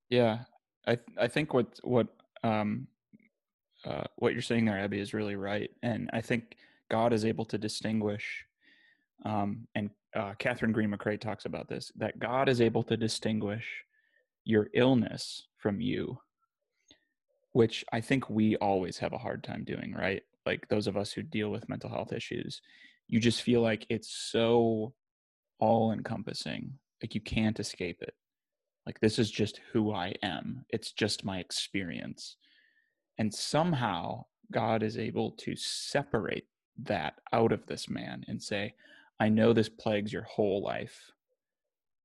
Yeah. 0.08 0.40
I 0.86 0.98
i 1.18 1.28
think 1.28 1.54
what 1.54 1.78
what 1.82 2.08
um 2.42 2.86
uh, 3.84 4.04
what 4.16 4.34
you're 4.34 4.42
saying 4.42 4.66
there 4.66 4.78
abby 4.78 5.00
is 5.00 5.14
really 5.14 5.36
right. 5.36 5.70
And 5.82 6.10
i 6.12 6.20
think 6.20 6.56
god 6.90 7.12
is 7.12 7.24
able 7.24 7.44
to 7.46 7.58
distinguish 7.58 8.44
um, 9.24 9.66
and 9.74 9.90
uh, 10.14 10.32
Kathryn 10.38 10.72
Greene 10.72 10.90
McCreight 10.90 11.20
talks 11.20 11.44
about 11.44 11.68
this 11.68 11.92
that 11.96 12.18
God 12.18 12.48
is 12.48 12.60
able 12.60 12.82
to 12.84 12.96
distinguish 12.96 13.66
your 14.44 14.68
illness 14.74 15.46
from 15.58 15.80
you, 15.80 16.18
which 17.52 17.84
I 17.92 18.00
think 18.00 18.28
we 18.28 18.56
always 18.56 18.98
have 18.98 19.12
a 19.12 19.18
hard 19.18 19.44
time 19.44 19.64
doing, 19.64 19.94
right? 19.96 20.22
Like 20.46 20.68
those 20.68 20.86
of 20.86 20.96
us 20.96 21.12
who 21.12 21.22
deal 21.22 21.50
with 21.50 21.68
mental 21.68 21.90
health 21.90 22.12
issues, 22.12 22.60
you 23.06 23.20
just 23.20 23.42
feel 23.42 23.60
like 23.60 23.86
it's 23.88 24.10
so 24.10 24.94
all 25.58 25.92
encompassing, 25.92 26.72
like 27.02 27.14
you 27.14 27.20
can't 27.20 27.60
escape 27.60 28.02
it. 28.02 28.14
Like 28.86 28.98
this 29.00 29.18
is 29.18 29.30
just 29.30 29.60
who 29.72 29.92
I 29.92 30.14
am, 30.22 30.64
it's 30.70 30.92
just 30.92 31.24
my 31.24 31.38
experience. 31.38 32.36
And 33.18 33.32
somehow 33.32 34.24
God 34.50 34.82
is 34.82 34.96
able 34.96 35.32
to 35.32 35.54
separate 35.54 36.46
that 36.84 37.14
out 37.32 37.52
of 37.52 37.66
this 37.66 37.88
man 37.88 38.24
and 38.26 38.42
say, 38.42 38.74
I 39.20 39.28
know 39.28 39.52
this 39.52 39.68
plagues 39.68 40.12
your 40.12 40.22
whole 40.22 40.62
life, 40.62 41.12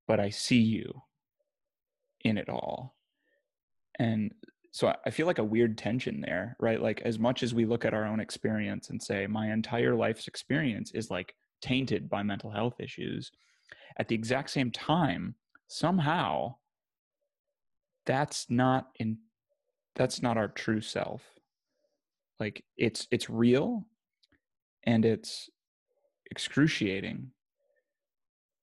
but 0.07 0.19
I 0.19 0.29
see 0.29 0.59
you 0.59 1.01
in 2.21 2.37
it 2.37 2.49
all. 2.49 2.95
And 3.97 4.33
so 4.71 4.93
I 5.05 5.09
feel 5.09 5.25
like 5.25 5.39
a 5.39 5.43
weird 5.43 5.77
tension 5.77 6.19
there, 6.19 6.57
right? 6.59 6.81
Like, 6.81 7.01
as 7.01 7.17
much 7.17 7.41
as 7.41 7.53
we 7.53 7.65
look 7.65 7.85
at 7.85 7.93
our 7.93 8.05
own 8.05 8.19
experience 8.19 8.89
and 8.89 9.01
say, 9.01 9.25
my 9.25 9.51
entire 9.53 9.95
life's 9.95 10.27
experience 10.27 10.91
is 10.91 11.09
like 11.09 11.33
tainted 11.61 12.09
by 12.09 12.21
mental 12.21 12.51
health 12.51 12.75
issues, 12.79 13.31
at 13.97 14.09
the 14.09 14.15
exact 14.15 14.49
same 14.49 14.71
time, 14.71 15.35
somehow 15.67 16.55
that's 18.05 18.47
not 18.49 18.89
in 18.99 19.17
that's 19.95 20.21
not 20.21 20.37
our 20.37 20.47
true 20.49 20.81
self 20.81 21.23
like 22.39 22.63
it's 22.77 23.07
it's 23.11 23.29
real 23.29 23.85
and 24.83 25.05
it's 25.05 25.49
excruciating. 26.35 27.31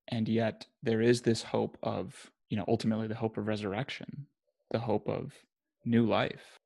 And 0.09 0.29
yet 0.29 0.67
there 0.83 1.01
is 1.01 1.23
this 1.23 1.43
hope 1.43 1.79
of 1.83 2.31
you 2.51 2.57
know 2.59 2.67
ultimately 2.69 3.07
the 3.07 3.15
hope 3.15 3.39
of 3.39 3.47
resurrection 3.47 4.27
the 4.73 4.79
hope 4.79 5.09
of 5.09 5.33
new 5.87 6.05
life. 6.07 6.59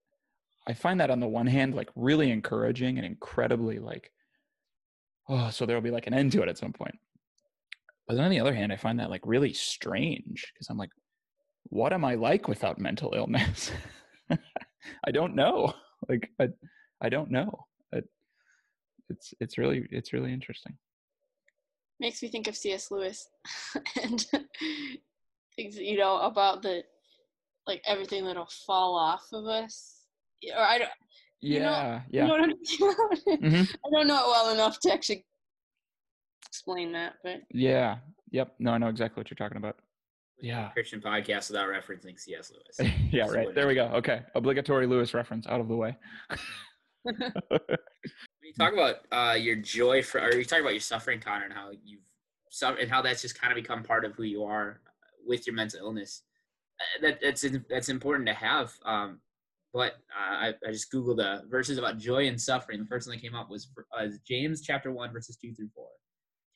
I 0.67 0.75
find 0.75 0.99
that 0.99 1.11
on 1.11 1.21
the 1.21 1.29
one 1.29 1.47
hand 1.47 1.75
like 1.77 1.91
really 1.95 2.33
encouraging 2.33 2.99
and 2.99 3.07
incredibly 3.07 3.79
like 3.79 4.11
oh 5.29 5.51
so 5.51 5.65
there'll 5.65 5.81
be 5.81 5.93
like 5.93 6.09
an 6.09 6.15
end 6.15 6.33
to 6.33 6.43
it 6.43 6.49
at 6.49 6.59
some 6.59 6.73
point. 6.73 6.99
But 8.09 8.17
then 8.17 8.25
on 8.25 8.31
the 8.33 8.41
other 8.41 8.55
hand 8.55 8.73
i 8.73 8.77
find 8.77 8.99
that 8.99 9.11
like 9.11 9.23
really 9.25 9.53
strange 9.53 10.53
because 10.53 10.69
i'm 10.69 10.79
like 10.79 10.91
what 11.69 11.93
am 11.93 12.05
i 12.05 12.17
like 12.17 12.49
without 12.49 12.81
mental 12.81 13.15
illness? 13.15 13.71
I 15.07 15.11
don't 15.13 15.37
know. 15.37 15.73
Like 16.11 16.31
i 16.39 16.49
i 17.01 17.09
don't 17.09 17.31
know. 17.31 17.67
It's 19.09 19.35
it's 19.41 19.59
really 19.59 19.87
it's 19.91 20.13
really 20.13 20.33
interesting 20.33 20.77
makes 22.01 22.23
me 22.23 22.29
think 22.29 22.49
of 22.49 22.57
C.S. 22.57 22.91
Lewis 22.91 23.29
and 24.03 24.27
you 25.57 25.97
know 25.97 26.19
about 26.19 26.63
the 26.63 26.83
like 27.67 27.83
everything 27.87 28.25
that'll 28.25 28.49
fall 28.67 28.97
off 28.97 29.27
of 29.33 29.47
us. 29.47 30.03
Or 30.57 30.63
I 30.63 30.79
don't. 30.79 30.91
Yeah, 31.41 31.61
know, 31.61 32.01
yeah. 32.11 32.23
You 32.23 32.29
know 32.29 32.55
mm-hmm. 33.29 33.63
I 33.87 33.91
don't 33.93 34.07
know 34.07 34.17
it 34.17 34.29
well 34.29 34.55
enough 34.55 34.81
to 34.81 34.93
actually 34.93 35.25
explain 36.47 36.93
that, 36.93 37.15
but 37.23 37.41
yeah, 37.51 37.97
yep. 38.31 38.55
No, 38.59 38.73
I 38.73 38.79
know 38.79 38.89
exactly 38.89 39.21
what 39.21 39.31
you're 39.31 39.37
talking 39.37 39.59
about. 39.59 39.77
Yeah. 40.41 40.69
Christian 40.71 41.01
podcast 41.01 41.51
without 41.51 41.69
referencing 41.69 42.19
C.S. 42.19 42.53
Lewis. 42.53 42.93
yeah, 43.11 43.29
right. 43.29 43.55
There 43.55 43.67
we 43.67 43.75
go. 43.75 43.87
Okay, 43.95 44.23
obligatory 44.35 44.87
Lewis 44.87 45.15
reference 45.15 45.47
out 45.47 45.61
of 45.61 45.69
the 45.69 45.77
way. 45.77 45.97
You 48.47 48.53
talk 48.53 48.73
about 48.73 48.97
uh, 49.13 49.35
your 49.35 49.57
joy 49.57 50.03
for, 50.03 50.21
or 50.21 50.35
you 50.35 50.45
talk 50.45 50.61
about 50.61 50.73
your 50.73 50.81
suffering, 50.81 51.21
Connor, 51.21 51.45
and 51.45 51.53
how 51.53 51.71
you've 51.85 52.01
suffered, 52.51 52.81
and 52.81 52.91
how 52.91 53.03
that's 53.03 53.23
just 53.23 53.41
kind 53.41 53.53
of 53.53 53.57
become 53.57 53.83
part 53.83 54.05
of 54.05 54.13
who 54.13 54.23
you 54.23 54.45
are 54.45 54.81
with 55.27 55.47
your 55.47 55.57
mental 55.57 55.81
illness. 55.81 56.23
Uh, 56.81 57.03
that 57.03 57.19
that's 57.23 57.45
that's 57.69 57.89
important 57.89 58.27
to 58.29 58.35
have. 58.35 58.73
Um, 58.85 59.21
but 59.75 59.93
uh, 60.17 60.35
I, 60.35 60.55
I 60.67 60.71
just 60.71 60.91
googled 60.93 61.17
the 61.19 61.43
verses 61.51 61.77
about 61.77 61.99
joy 61.99 62.29
and 62.29 62.41
suffering. 62.41 62.81
The 62.81 62.87
first 62.87 63.07
one 63.07 63.17
that 63.17 63.23
came 63.23 63.35
up 63.35 63.51
was 63.51 63.69
uh, 63.99 64.07
James 64.27 64.63
chapter 64.63 64.93
one, 64.93 65.13
verses 65.13 65.37
two 65.37 65.53
through 65.53 65.71
four. 65.75 65.89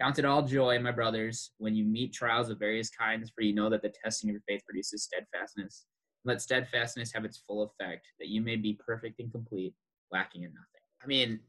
Count 0.00 0.18
it 0.18 0.24
all 0.24 0.42
joy, 0.42 0.78
my 0.78 0.92
brothers, 0.92 1.50
when 1.58 1.74
you 1.74 1.84
meet 1.84 2.14
trials 2.14 2.48
of 2.48 2.58
various 2.58 2.88
kinds, 2.88 3.30
for 3.34 3.42
you 3.42 3.54
know 3.54 3.68
that 3.68 3.82
the 3.82 3.92
testing 4.02 4.30
of 4.30 4.34
your 4.34 4.42
faith 4.48 4.62
produces 4.64 5.02
steadfastness. 5.02 5.84
Let 6.24 6.40
steadfastness 6.40 7.12
have 7.12 7.24
its 7.26 7.42
full 7.46 7.62
effect, 7.62 8.06
that 8.18 8.28
you 8.28 8.40
may 8.40 8.56
be 8.56 8.78
perfect 8.86 9.20
and 9.20 9.30
complete, 9.30 9.74
lacking 10.10 10.44
in 10.44 10.50
nothing. 10.50 10.82
I 11.02 11.06
mean, 11.06 11.40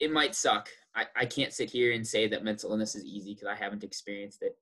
it 0.00 0.12
might 0.12 0.34
suck. 0.34 0.68
I, 0.94 1.06
I 1.16 1.26
can't 1.26 1.52
sit 1.52 1.70
here 1.70 1.92
and 1.92 2.06
say 2.06 2.28
that 2.28 2.44
mental 2.44 2.70
illness 2.70 2.94
is 2.94 3.04
easy 3.04 3.34
because 3.34 3.48
I 3.48 3.56
haven't 3.56 3.84
experienced 3.84 4.42
it. 4.42 4.56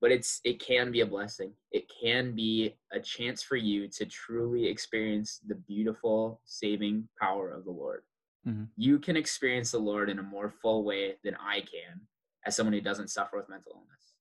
But 0.00 0.10
it's 0.12 0.40
it 0.44 0.60
can 0.60 0.92
be 0.92 1.00
a 1.00 1.06
blessing. 1.06 1.52
It 1.72 1.90
can 2.02 2.34
be 2.34 2.76
a 2.92 3.00
chance 3.00 3.42
for 3.42 3.56
you 3.56 3.88
to 3.88 4.04
truly 4.04 4.66
experience 4.66 5.40
the 5.46 5.54
beautiful 5.54 6.40
saving 6.44 7.08
power 7.18 7.50
of 7.50 7.64
the 7.64 7.70
Lord. 7.70 8.02
Mm-hmm. 8.46 8.64
You 8.76 8.98
can 8.98 9.16
experience 9.16 9.70
the 9.70 9.78
Lord 9.78 10.10
in 10.10 10.18
a 10.18 10.22
more 10.22 10.50
full 10.50 10.84
way 10.84 11.14
than 11.24 11.36
I 11.36 11.60
can 11.60 12.00
as 12.44 12.54
someone 12.54 12.74
who 12.74 12.80
doesn't 12.80 13.08
suffer 13.08 13.38
with 13.38 13.48
mental 13.48 13.72
illness. 13.72 14.14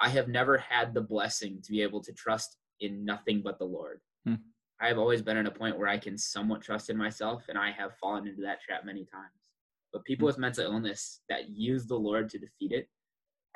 I 0.00 0.08
have 0.08 0.28
never 0.28 0.58
had 0.58 0.94
the 0.94 1.00
blessing 1.00 1.60
to 1.62 1.70
be 1.70 1.82
able 1.82 2.00
to 2.02 2.12
trust 2.12 2.56
in 2.80 3.04
nothing 3.04 3.42
but 3.42 3.58
the 3.58 3.64
Lord. 3.64 4.00
Mm. 4.26 4.40
I 4.80 4.86
have 4.88 4.98
always 4.98 5.22
been 5.22 5.36
at 5.36 5.46
a 5.46 5.50
point 5.50 5.78
where 5.78 5.88
I 5.88 5.98
can 5.98 6.16
somewhat 6.16 6.62
trust 6.62 6.88
in 6.90 6.96
myself, 6.96 7.44
and 7.48 7.58
I 7.58 7.72
have 7.72 7.96
fallen 7.96 8.26
into 8.26 8.42
that 8.42 8.60
trap 8.60 8.84
many 8.84 9.04
times. 9.04 9.47
But 9.92 10.04
people 10.04 10.26
with 10.26 10.38
mental 10.38 10.64
illness 10.64 11.20
that 11.28 11.48
use 11.48 11.86
the 11.86 11.96
Lord 11.96 12.28
to 12.30 12.38
defeat 12.38 12.72
it 12.72 12.88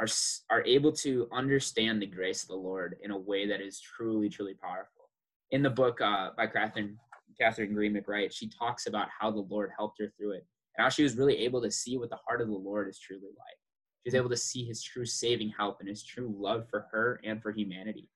are 0.00 0.06
are 0.50 0.64
able 0.64 0.92
to 0.92 1.28
understand 1.32 2.00
the 2.00 2.06
grace 2.06 2.42
of 2.42 2.48
the 2.48 2.56
Lord 2.56 2.96
in 3.02 3.10
a 3.10 3.18
way 3.18 3.46
that 3.46 3.60
is 3.60 3.80
truly, 3.80 4.28
truly 4.28 4.54
powerful. 4.54 5.08
In 5.50 5.62
the 5.62 5.70
book 5.70 6.00
uh, 6.00 6.30
by 6.36 6.46
Catherine 6.46 6.98
Catherine 7.40 7.74
Green 7.74 7.94
McWright, 7.94 8.32
she 8.32 8.48
talks 8.48 8.86
about 8.86 9.08
how 9.18 9.30
the 9.30 9.40
Lord 9.40 9.70
helped 9.76 9.98
her 10.00 10.12
through 10.16 10.32
it, 10.32 10.46
and 10.76 10.84
how 10.84 10.88
she 10.88 11.02
was 11.02 11.16
really 11.16 11.38
able 11.38 11.62
to 11.62 11.70
see 11.70 11.98
what 11.98 12.10
the 12.10 12.18
heart 12.26 12.40
of 12.40 12.48
the 12.48 12.54
Lord 12.54 12.88
is 12.88 12.98
truly 12.98 13.22
like. 13.22 13.58
She 14.02 14.08
was 14.08 14.14
able 14.14 14.30
to 14.30 14.36
see 14.36 14.64
His 14.64 14.82
true 14.82 15.06
saving 15.06 15.52
help 15.56 15.78
and 15.80 15.88
His 15.88 16.02
true 16.02 16.34
love 16.36 16.68
for 16.68 16.86
her 16.90 17.20
and 17.24 17.42
for 17.42 17.52
humanity, 17.52 18.08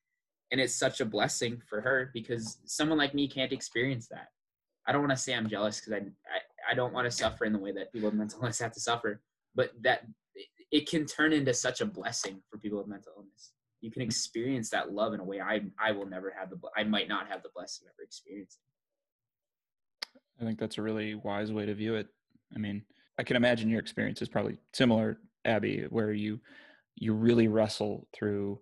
and 0.51 0.61
it's 0.61 0.75
such 0.75 1.01
a 1.01 1.05
blessing 1.05 1.61
for 1.69 1.81
her 1.81 2.11
because 2.15 2.59
someone 2.65 2.99
like 2.99 3.15
me 3.15 3.29
can't 3.29 3.53
experience 3.53 4.09
that. 4.09 4.29
I 4.87 4.93
don't 4.93 5.03
want 5.03 5.11
to 5.13 5.17
say 5.17 5.35
I'm 5.35 5.49
jealous 5.49 5.81
because 5.81 5.93
I, 5.93 5.97
I 5.97 6.39
I 6.69 6.75
don't 6.75 6.93
want 6.93 7.07
to 7.07 7.11
suffer 7.11 7.45
in 7.45 7.53
the 7.53 7.59
way 7.59 7.73
that 7.73 7.93
people 7.93 8.09
with 8.09 8.19
mental 8.19 8.41
illness 8.41 8.59
have 8.61 8.73
to 8.73 8.81
suffer, 8.81 9.21
but 9.55 9.71
that 9.83 10.07
it 10.71 10.89
can 10.89 11.07
turn 11.07 11.33
into 11.33 11.55
such 11.55 11.81
a 11.81 11.87
blessing 11.87 12.43
for 12.51 12.59
people 12.59 12.79
with 12.79 12.89
mental 12.89 13.13
illness. 13.17 13.53
You 13.81 13.91
can 13.91 14.03
experience 14.03 14.71
that 14.71 14.93
love 14.93 15.15
in 15.15 15.21
a 15.21 15.25
way 15.25 15.41
I 15.41 15.61
I 15.79 15.93
will 15.93 16.07
never 16.07 16.35
have 16.39 16.51
the 16.51 16.59
I 16.77 16.85
might 16.85 17.09
not 17.09 17.29
have 17.29 17.43
the 17.43 17.51
blessing 17.55 17.87
of 17.87 17.95
ever 17.95 18.03
experiencing. 18.03 18.63
I 20.41 20.45
think 20.45 20.59
that's 20.59 20.79
a 20.79 20.83
really 20.83 21.15
wise 21.15 21.53
way 21.53 21.67
to 21.67 21.75
view 21.75 21.95
it. 21.95 22.09
I 22.55 22.59
mean, 22.59 22.83
I 23.19 23.23
can 23.23 23.37
imagine 23.37 23.71
your 23.71 23.81
experience 23.81 24.21
is 24.21 24.29
probably 24.29 24.59
similar, 24.73 25.19
Abby, 25.45 25.87
where 25.91 26.13
you 26.13 26.41
you 26.97 27.13
really 27.13 27.49
wrestle 27.49 28.09
through, 28.15 28.61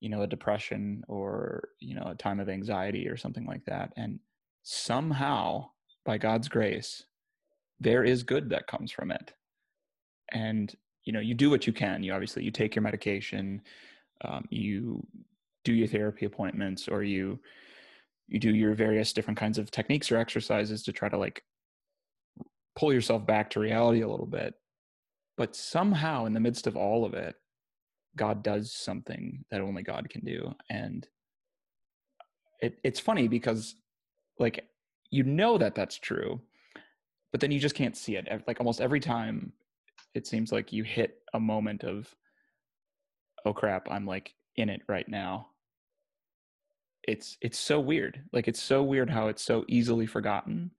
you 0.00 0.08
know, 0.08 0.22
a 0.22 0.26
depression 0.26 1.04
or 1.08 1.68
you 1.80 1.94
know 1.94 2.06
a 2.06 2.14
time 2.14 2.40
of 2.40 2.48
anxiety 2.48 3.08
or 3.08 3.16
something 3.16 3.46
like 3.46 3.64
that, 3.66 3.92
and 3.96 4.18
somehow, 4.62 5.70
by 6.04 6.18
God's 6.18 6.48
grace, 6.48 7.04
there 7.80 8.04
is 8.04 8.22
good 8.22 8.50
that 8.50 8.66
comes 8.66 8.90
from 8.90 9.10
it, 9.10 9.32
and 10.32 10.74
you 11.04 11.12
know 11.12 11.20
you 11.20 11.34
do 11.34 11.50
what 11.50 11.66
you 11.66 11.72
can. 11.72 12.02
You 12.02 12.12
obviously 12.12 12.44
you 12.44 12.50
take 12.50 12.74
your 12.74 12.82
medication, 12.82 13.62
um, 14.24 14.44
you 14.50 15.06
do 15.64 15.72
your 15.72 15.88
therapy 15.88 16.26
appointments, 16.26 16.88
or 16.88 17.02
you 17.02 17.38
you 18.28 18.38
do 18.38 18.54
your 18.54 18.74
various 18.74 19.12
different 19.12 19.38
kinds 19.38 19.58
of 19.58 19.70
techniques 19.70 20.10
or 20.10 20.16
exercises 20.16 20.82
to 20.84 20.92
try 20.92 21.08
to 21.08 21.18
like 21.18 21.42
pull 22.76 22.92
yourself 22.92 23.26
back 23.26 23.50
to 23.50 23.60
reality 23.60 24.02
a 24.02 24.08
little 24.08 24.26
bit. 24.26 24.54
But 25.36 25.56
somehow, 25.56 26.26
in 26.26 26.32
the 26.32 26.40
midst 26.40 26.66
of 26.66 26.76
all 26.76 27.04
of 27.04 27.14
it, 27.14 27.34
God 28.16 28.42
does 28.42 28.72
something 28.72 29.44
that 29.50 29.60
only 29.60 29.82
God 29.82 30.08
can 30.08 30.24
do. 30.24 30.54
And 30.70 31.06
it, 32.60 32.78
it's 32.84 33.00
funny 33.00 33.26
because, 33.26 33.74
like, 34.38 34.64
you 35.10 35.24
know 35.24 35.58
that 35.58 35.74
that's 35.74 35.98
true, 35.98 36.40
but 37.34 37.40
then 37.40 37.50
you 37.50 37.58
just 37.58 37.74
can't 37.74 37.96
see 37.96 38.14
it. 38.14 38.28
Like, 38.46 38.60
almost 38.60 38.80
every 38.80 39.00
time, 39.00 39.52
it 40.14 40.24
seems 40.24 40.52
like 40.52 40.72
you 40.72 40.84
hit 40.84 41.18
a 41.32 41.40
moment 41.40 41.82
of, 41.82 42.14
oh 43.44 43.52
crap, 43.52 43.88
I'm 43.90 44.06
like 44.06 44.36
in 44.54 44.68
it 44.68 44.82
right 44.86 45.08
now. 45.08 45.48
It's 47.02 47.36
it's 47.40 47.58
so 47.58 47.80
weird. 47.80 48.22
Like 48.32 48.46
it's 48.46 48.62
so 48.62 48.84
weird 48.84 49.10
how 49.10 49.26
it's 49.26 49.42
so 49.42 49.64
easily 49.66 50.06
forgotten 50.06 50.70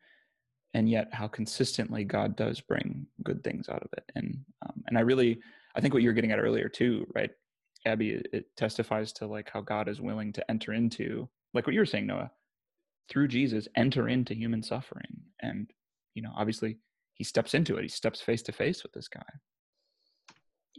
and 0.74 0.88
yet 0.90 1.10
how 1.12 1.28
consistently 1.28 2.06
God 2.06 2.38
does 2.38 2.62
bring 2.62 3.06
good 3.22 3.44
things 3.44 3.68
out 3.68 3.84
of 3.84 3.90
it. 3.98 4.10
And 4.16 4.40
um, 4.66 4.82
and 4.88 4.98
I 4.98 5.02
really 5.02 5.42
I 5.76 5.82
think 5.82 5.94
what 5.94 6.04
you 6.04 6.10
were 6.10 6.14
getting 6.14 6.32
at 6.32 6.40
earlier 6.40 6.70
too, 6.70 7.06
right, 7.14 7.32
Abby? 7.86 8.22
It, 8.32 8.46
testifies 8.56 9.12
to 9.12 9.28
like 9.28 9.50
how 9.52 9.60
God 9.60 9.90
is 9.90 10.00
willing 10.00 10.32
to 10.32 10.50
enter 10.50 10.72
into 10.72 11.28
like 11.54 11.68
what 11.68 11.74
you 11.74 11.82
were 11.82 11.86
saying, 11.86 12.08
Noah, 12.08 12.32
through 13.10 13.28
Jesus, 13.28 13.68
enter 13.76 14.08
into 14.08 14.34
human 14.34 14.64
suffering, 14.64 15.20
and 15.42 15.70
you 16.16 16.24
know, 16.24 16.32
obviously, 16.36 16.80
he 17.14 17.24
steps 17.24 17.54
into 17.54 17.78
it. 17.78 17.84
He 17.84 17.90
steps 17.90 18.22
face 18.22 18.42
to 18.44 18.52
face 18.52 18.82
with 18.82 18.94
this 18.94 19.08
guy. 19.08 19.22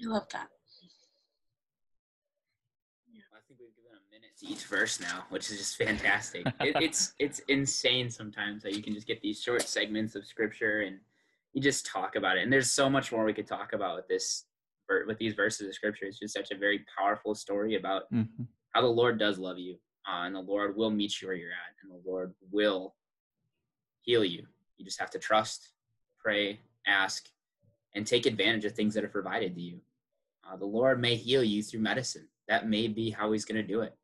I 0.04 0.08
love 0.08 0.26
that. 0.32 0.48
Yeah. 3.12 3.20
I 3.32 3.38
think 3.46 3.60
we've 3.60 3.74
given 3.76 3.92
a 3.96 4.12
minute 4.12 4.36
to 4.40 4.46
each 4.46 4.64
verse 4.64 5.00
now, 5.00 5.24
which 5.30 5.50
is 5.50 5.58
just 5.58 5.76
fantastic. 5.76 6.46
it, 6.60 6.76
it's 6.82 7.14
it's 7.18 7.38
insane 7.48 8.10
sometimes 8.10 8.62
that 8.64 8.74
you 8.74 8.82
can 8.82 8.92
just 8.92 9.06
get 9.06 9.22
these 9.22 9.40
short 9.40 9.62
segments 9.62 10.14
of 10.14 10.26
scripture 10.26 10.80
and 10.80 10.98
you 11.52 11.62
just 11.62 11.86
talk 11.86 12.16
about 12.16 12.36
it. 12.36 12.42
And 12.42 12.52
there's 12.52 12.70
so 12.70 12.90
much 12.90 13.12
more 13.12 13.24
we 13.24 13.32
could 13.32 13.46
talk 13.46 13.72
about 13.72 13.96
with 13.96 14.08
this 14.08 14.44
with 15.06 15.18
these 15.18 15.34
verses 15.34 15.68
of 15.68 15.74
scripture. 15.74 16.06
It's 16.06 16.18
just 16.18 16.34
such 16.34 16.50
a 16.50 16.56
very 16.56 16.84
powerful 16.98 17.34
story 17.34 17.76
about 17.76 18.12
mm-hmm. 18.12 18.44
how 18.72 18.82
the 18.82 18.86
Lord 18.86 19.18
does 19.18 19.38
love 19.38 19.58
you, 19.58 19.76
uh, 20.06 20.24
and 20.24 20.34
the 20.34 20.40
Lord 20.40 20.76
will 20.76 20.90
meet 20.90 21.20
you 21.20 21.28
where 21.28 21.36
you're 21.36 21.50
at, 21.50 21.74
and 21.82 21.90
the 21.90 22.08
Lord 22.08 22.34
will 22.50 22.94
heal 24.02 24.24
you. 24.24 24.46
You 24.78 24.84
just 24.84 25.00
have 25.00 25.10
to 25.10 25.18
trust, 25.18 25.70
pray, 26.18 26.60
ask, 26.86 27.28
and 27.94 28.06
take 28.06 28.26
advantage 28.26 28.64
of 28.64 28.72
things 28.72 28.94
that 28.94 29.04
are 29.04 29.08
provided 29.08 29.54
to 29.54 29.60
you. 29.60 29.80
Uh, 30.48 30.56
the 30.56 30.66
Lord 30.66 31.00
may 31.00 31.16
heal 31.16 31.42
you 31.42 31.62
through 31.62 31.80
medicine 31.80 32.28
that 32.48 32.68
may 32.68 32.88
be 32.88 33.10
how 33.10 33.32
he's 33.32 33.44
going 33.44 33.60
to 33.60 33.66
do 33.66 33.80
it. 33.80 33.94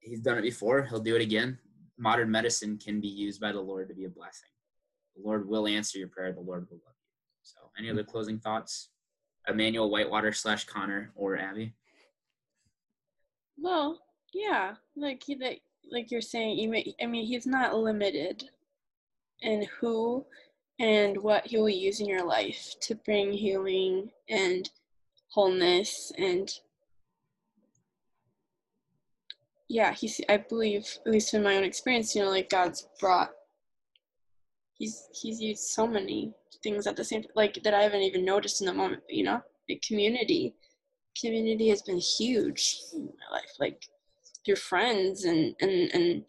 He's 0.00 0.20
done 0.20 0.38
it 0.38 0.42
before, 0.42 0.82
he'll 0.82 1.00
do 1.00 1.16
it 1.16 1.22
again. 1.22 1.58
Modern 1.96 2.30
medicine 2.30 2.78
can 2.78 3.00
be 3.00 3.08
used 3.08 3.40
by 3.40 3.52
the 3.52 3.60
Lord 3.60 3.88
to 3.88 3.94
be 3.94 4.04
a 4.04 4.08
blessing. 4.08 4.48
The 5.16 5.22
Lord 5.22 5.48
will 5.48 5.66
answer 5.66 5.98
your 5.98 6.08
prayer, 6.08 6.32
the 6.32 6.40
Lord 6.40 6.66
will 6.68 6.78
love 6.84 6.94
you. 6.98 7.40
So, 7.42 7.58
any 7.78 7.90
other 7.90 8.04
closing 8.04 8.38
thoughts? 8.38 8.90
Emmanuel 9.48 9.90
Whitewater 9.90 10.32
slash 10.32 10.64
Connor 10.64 11.12
or 11.14 11.36
Abby? 11.36 11.74
Well, 13.56 14.00
yeah, 14.32 14.74
like 14.96 15.22
he, 15.22 15.36
like, 15.36 15.62
like 15.90 16.10
you're 16.10 16.20
saying, 16.20 16.70
may, 16.70 16.94
I 17.00 17.06
mean, 17.06 17.26
he's 17.26 17.46
not 17.46 17.76
limited 17.76 18.44
in 19.44 19.66
who 19.80 20.24
and 20.80 21.16
what 21.18 21.46
he 21.46 21.56
will 21.56 21.68
use 21.68 22.00
in 22.00 22.06
your 22.06 22.26
life 22.26 22.74
to 22.80 22.94
bring 22.94 23.32
healing 23.32 24.10
and 24.28 24.70
wholeness 25.28 26.12
and 26.18 26.60
yeah 29.68 29.92
he's 29.92 30.20
i 30.28 30.36
believe 30.36 30.86
at 31.06 31.12
least 31.12 31.34
in 31.34 31.42
my 31.42 31.56
own 31.56 31.64
experience 31.64 32.14
you 32.14 32.22
know 32.22 32.30
like 32.30 32.50
god's 32.50 32.88
brought 33.00 33.30
he's 34.74 35.08
he's 35.12 35.40
used 35.40 35.62
so 35.62 35.86
many 35.86 36.32
things 36.62 36.86
at 36.86 36.96
the 36.96 37.04
same 37.04 37.24
like 37.34 37.62
that 37.62 37.74
i 37.74 37.82
haven't 37.82 38.02
even 38.02 38.24
noticed 38.24 38.60
in 38.60 38.66
the 38.66 38.72
moment 38.72 39.02
but, 39.06 39.14
you 39.14 39.24
know? 39.24 39.40
Like 39.68 39.82
community 39.86 40.54
community 41.20 41.68
has 41.68 41.82
been 41.82 41.98
huge 41.98 42.78
in 42.92 43.04
my 43.04 43.36
life 43.36 43.52
like 43.58 43.86
your 44.44 44.56
friends 44.56 45.24
and 45.24 45.54
and 45.60 45.90
and 45.94 46.24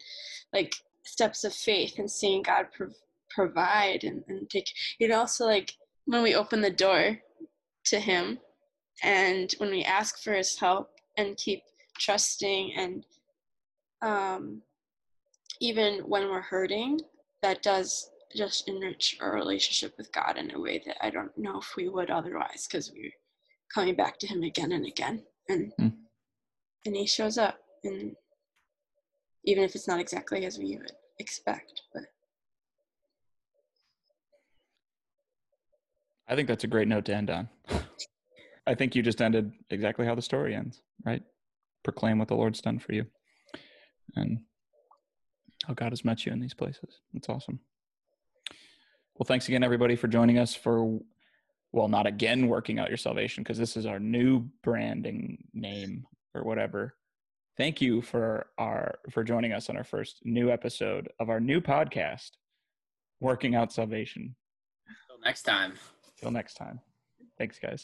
like 0.52 0.74
steps 1.04 1.44
of 1.44 1.52
faith 1.52 1.98
and 1.98 2.10
seeing 2.10 2.42
god 2.42 2.66
pro- 2.72 2.88
provide 3.36 4.02
and, 4.02 4.24
and 4.28 4.48
take 4.48 4.72
it 4.98 5.12
also 5.12 5.44
like 5.44 5.74
when 6.06 6.22
we 6.22 6.34
open 6.34 6.62
the 6.62 6.70
door 6.70 7.18
to 7.84 8.00
him 8.00 8.38
and 9.04 9.54
when 9.58 9.70
we 9.70 9.84
ask 9.84 10.22
for 10.22 10.32
his 10.32 10.58
help 10.58 10.88
and 11.18 11.36
keep 11.36 11.62
trusting 11.98 12.72
and 12.76 13.04
um, 14.02 14.62
even 15.60 15.98
when 16.00 16.28
we're 16.28 16.40
hurting 16.40 16.98
that 17.42 17.62
does 17.62 18.10
just 18.34 18.68
enrich 18.68 19.16
our 19.20 19.34
relationship 19.34 19.94
with 19.98 20.10
god 20.12 20.36
in 20.36 20.54
a 20.54 20.60
way 20.60 20.82
that 20.84 20.96
i 21.04 21.10
don't 21.10 21.36
know 21.36 21.58
if 21.58 21.74
we 21.76 21.88
would 21.88 22.10
otherwise 22.10 22.66
because 22.66 22.90
we're 22.92 23.10
coming 23.72 23.94
back 23.94 24.18
to 24.18 24.26
him 24.26 24.42
again 24.42 24.72
and 24.72 24.86
again 24.86 25.22
and 25.48 25.72
mm. 25.80 25.92
and 26.86 26.96
he 26.96 27.06
shows 27.06 27.38
up 27.38 27.58
and 27.84 28.16
even 29.44 29.62
if 29.62 29.74
it's 29.74 29.88
not 29.88 30.00
exactly 30.00 30.44
as 30.44 30.58
we 30.58 30.76
would 30.76 30.92
expect 31.18 31.82
but 31.94 32.02
i 36.28 36.34
think 36.34 36.48
that's 36.48 36.64
a 36.64 36.68
great 36.68 36.88
note 36.88 37.04
to 37.04 37.14
end 37.14 37.30
on 37.30 37.48
I 38.66 38.74
think 38.74 38.94
you 38.94 39.02
just 39.02 39.22
ended 39.22 39.52
exactly 39.70 40.06
how 40.06 40.14
the 40.14 40.22
story 40.22 40.54
ends, 40.54 40.82
right? 41.04 41.22
Proclaim 41.84 42.18
what 42.18 42.28
the 42.28 42.34
Lord's 42.34 42.60
done 42.60 42.78
for 42.78 42.92
you 42.92 43.06
and 44.16 44.40
how 45.66 45.74
God 45.74 45.92
has 45.92 46.04
met 46.04 46.26
you 46.26 46.32
in 46.32 46.40
these 46.40 46.54
places. 46.54 47.00
That's 47.12 47.28
awesome. 47.28 47.60
Well, 49.16 49.26
thanks 49.26 49.48
again, 49.48 49.62
everybody, 49.62 49.94
for 49.96 50.08
joining 50.08 50.38
us 50.38 50.54
for, 50.54 50.98
well, 51.72 51.88
not 51.88 52.06
again 52.06 52.48
working 52.48 52.78
out 52.78 52.88
your 52.88 52.96
salvation, 52.96 53.44
because 53.44 53.56
this 53.56 53.76
is 53.76 53.86
our 53.86 54.00
new 54.00 54.48
branding 54.62 55.44
name 55.54 56.04
or 56.34 56.42
whatever. 56.42 56.96
Thank 57.56 57.80
you 57.80 58.02
for 58.02 58.48
our 58.58 58.98
for 59.10 59.24
joining 59.24 59.52
us 59.52 59.70
on 59.70 59.78
our 59.78 59.84
first 59.84 60.18
new 60.24 60.50
episode 60.50 61.08
of 61.18 61.30
our 61.30 61.40
new 61.40 61.62
podcast, 61.62 62.32
Working 63.20 63.54
Out 63.54 63.72
Salvation. 63.72 64.36
Till 65.08 65.18
next 65.24 65.44
time. 65.44 65.72
Till 66.18 66.30
next 66.30 66.54
time. 66.54 66.80
Thanks, 67.38 67.58
guys. 67.58 67.74